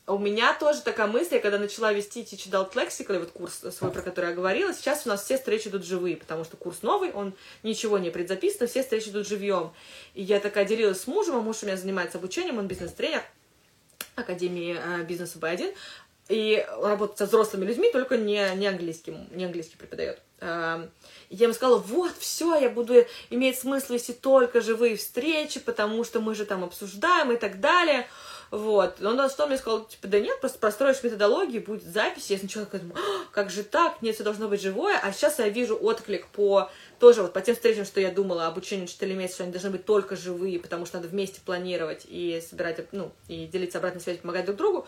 У 0.06 0.18
меня 0.18 0.54
тоже 0.54 0.82
такая 0.82 1.08
мысль, 1.08 1.36
я 1.36 1.39
когда 1.39 1.58
начала 1.58 1.94
вести 1.94 2.24
Teach 2.24 2.50
Adult 2.50 2.74
Lexical, 2.74 3.20
вот 3.20 3.32
курс 3.32 3.63
свой, 3.72 3.89
про 3.89 4.02
который 4.02 4.32
я 4.32 4.36
говорила, 4.36 4.74
сейчас 4.74 5.06
у 5.06 5.10
нас 5.10 5.24
все 5.24 5.38
встречи 5.38 5.70
идут 5.70 5.86
живые, 5.86 6.18
потому 6.18 6.44
что 6.44 6.58
курс 6.58 6.82
новый, 6.82 7.13
он 7.13 7.34
ничего 7.63 7.98
не 7.98 8.10
предзаписан, 8.10 8.68
все 8.68 8.84
встречи 8.84 9.10
идут 9.10 9.26
живьем. 9.26 9.72
И 10.13 10.22
я 10.22 10.42
такая 10.42 10.66
делилась 10.66 11.00
с 11.00 11.08
мужем, 11.08 11.38
а 11.38 11.42
муж 11.42 11.63
у 11.63 11.68
меня 11.68 11.78
занимается 11.78 12.18
обучением, 12.18 12.58
он 12.58 12.68
бизнес-тренер 12.68 13.24
Академии 14.16 14.78
э, 14.78 15.04
бизнеса 15.06 15.39
Б1, 15.39 15.74
и 16.28 16.66
работает 16.82 17.18
со 17.18 17.26
взрослыми 17.26 17.66
людьми, 17.66 17.89
только 17.92 18.18
не, 18.18 18.56
не 18.56 18.68
английским, 18.68 19.28
не 19.32 19.46
английский 19.46 19.78
преподает. 19.78 20.22
Эм, 20.39 20.89
и 21.30 21.36
я 21.36 21.46
ему 21.46 21.54
сказала, 21.54 21.78
вот, 21.78 22.13
все, 22.18 22.56
я 22.56 22.70
буду 22.70 23.06
иметь 23.30 23.60
смысл 23.60 23.94
вести 23.94 24.13
только 24.13 24.62
живые 24.62 24.96
встречи, 24.96 25.60
потому 25.60 26.04
что 26.04 26.20
мы 26.20 26.36
же 26.36 26.46
там 26.46 26.63
обсуждаем 26.63 27.32
и 27.32 27.38
так 27.38 27.60
далее. 27.60 28.08
Вот. 28.54 29.02
Он 29.02 29.16
на 29.16 29.30
что 29.30 29.48
мне 29.48 29.58
сказал, 29.58 29.84
типа, 29.86 30.08
да 30.08 30.20
нет, 30.20 30.39
просто 30.39 30.60
простроишь 30.60 31.02
методологию, 31.02 31.63
будет 31.63 31.82
запись. 31.82 32.30
Я 32.30 32.38
сначала 32.38 32.68
думаю, 32.68 32.94
«А, 32.98 33.26
как 33.32 33.50
же 33.50 33.63
так? 33.63 34.04
Нет, 34.04 34.13
все 34.13 34.24
должно 34.24 34.48
быть 34.48 34.62
живое. 34.62 34.96
А 35.02 35.12
сейчас 35.12 35.39
я 35.39 35.50
вижу 35.50 35.76
отклик 35.76 36.28
по 36.28 36.70
тоже 37.00 37.24
вот 37.24 37.34
по 37.34 37.42
тем 37.42 37.56
встречам, 37.56 37.84
что 37.84 38.00
я 38.00 38.12
думала 38.12 38.46
обучение 38.46 38.86
учителей 38.86 39.16
месяца, 39.16 39.38
что 39.38 39.44
они 39.46 39.54
должны 39.54 39.72
быть 39.72 39.86
только 39.86 40.16
живые, 40.16 40.60
потому 40.60 40.86
что 40.86 40.98
надо 40.98 41.08
вместе 41.08 41.42
планировать 41.42 42.06
и 42.08 42.44
собирать, 42.48 42.94
ну, 42.94 43.12
и 43.28 43.48
делиться 43.48 43.80
обратной 43.80 44.02
связью, 44.02 44.22
помогать 44.22 44.46
друг 44.46 44.58
другу. 44.58 44.88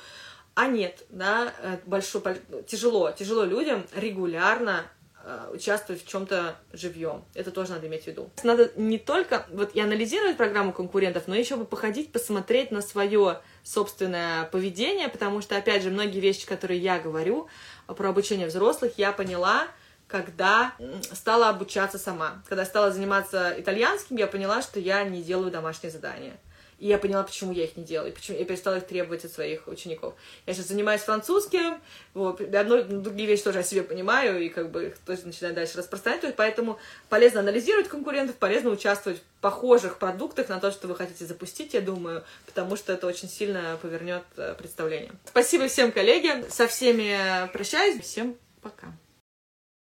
А 0.53 0.67
нет, 0.67 1.03
да, 1.09 1.51
э, 1.63 1.77
большой, 1.87 2.21
тяжело, 2.67 3.11
тяжело 3.13 3.45
людям 3.45 3.87
регулярно 3.95 4.85
Э, 5.27 5.49
участвовать 5.51 6.05
в 6.05 6.07
чем-то 6.07 6.55
живьем. 6.71 7.25
Это 7.33 7.49
тоже 7.49 7.71
надо 7.71 7.87
иметь 7.87 8.03
в 8.03 8.07
виду. 8.07 8.29
Надо 8.43 8.71
не 8.75 8.99
только 8.99 9.47
вот 9.49 9.73
и 9.73 9.79
анализировать 9.79 10.37
программу 10.37 10.71
конкурентов, 10.71 11.23
но 11.25 11.33
еще 11.33 11.55
бы 11.55 11.65
походить, 11.65 12.11
посмотреть 12.11 12.69
на 12.69 12.83
свое 12.83 13.41
собственное 13.65 14.45
поведение, 14.45 15.09
потому 15.09 15.41
что, 15.41 15.57
опять 15.57 15.83
же, 15.83 15.89
многие 15.89 16.19
вещи, 16.19 16.45
которые 16.45 16.79
я 16.79 16.99
говорю 16.99 17.47
про 17.87 18.09
обучение 18.09 18.47
взрослых, 18.47 18.93
я 18.97 19.11
поняла, 19.11 19.67
когда 20.07 20.73
стала 21.11 21.49
обучаться 21.49 21.97
сама. 21.97 22.43
Когда 22.47 22.63
стала 22.63 22.91
заниматься 22.91 23.55
итальянским, 23.57 24.17
я 24.17 24.27
поняла, 24.27 24.61
что 24.61 24.79
я 24.79 25.03
не 25.03 25.23
делаю 25.23 25.51
домашние 25.51 25.91
задания. 25.91 26.37
И 26.79 26.87
я 26.87 26.97
поняла, 26.97 27.23
почему 27.23 27.51
я 27.51 27.63
их 27.63 27.77
не 27.77 27.83
делаю, 27.83 28.11
почему 28.11 28.37
я 28.37 28.45
перестала 28.45 28.77
их 28.77 28.85
требовать 28.85 29.23
от 29.23 29.31
своих 29.31 29.67
учеников. 29.67 30.13
Я 30.45 30.53
сейчас 30.53 30.67
занимаюсь 30.67 31.01
французским, 31.01 31.79
вот, 32.13 32.41
одно, 32.41 32.83
другие 32.83 33.27
вещи 33.27 33.43
тоже 33.43 33.59
о 33.59 33.63
себе 33.63 33.83
понимаю, 33.83 34.43
и 34.43 34.49
как 34.49 34.71
бы 34.71 34.87
их 34.87 34.97
тоже 34.99 35.25
начинаю 35.25 35.53
дальше 35.53 35.77
распространять, 35.77 36.35
поэтому 36.35 36.77
полезно 37.09 37.39
анализировать 37.39 37.87
конкурентов, 37.87 38.35
полезно 38.35 38.71
участвовать 38.71 39.19
в 39.19 39.41
похожих 39.41 39.97
продуктах 39.97 40.49
на 40.49 40.59
то, 40.59 40.71
что 40.71 40.87
вы 40.87 40.95
хотите 40.95 41.25
запустить, 41.25 41.73
я 41.73 41.81
думаю, 41.81 42.23
потому 42.45 42.75
что 42.75 42.91
это 42.93 43.07
очень 43.07 43.29
сильно 43.29 43.77
повернет 43.81 44.23
э, 44.37 44.55
представление. 44.57 45.11
Спасибо 45.25 45.67
всем, 45.67 45.91
коллеги, 45.91 46.45
со 46.49 46.67
всеми 46.67 47.47
прощаюсь, 47.53 48.01
всем 48.01 48.35
пока. 48.61 48.87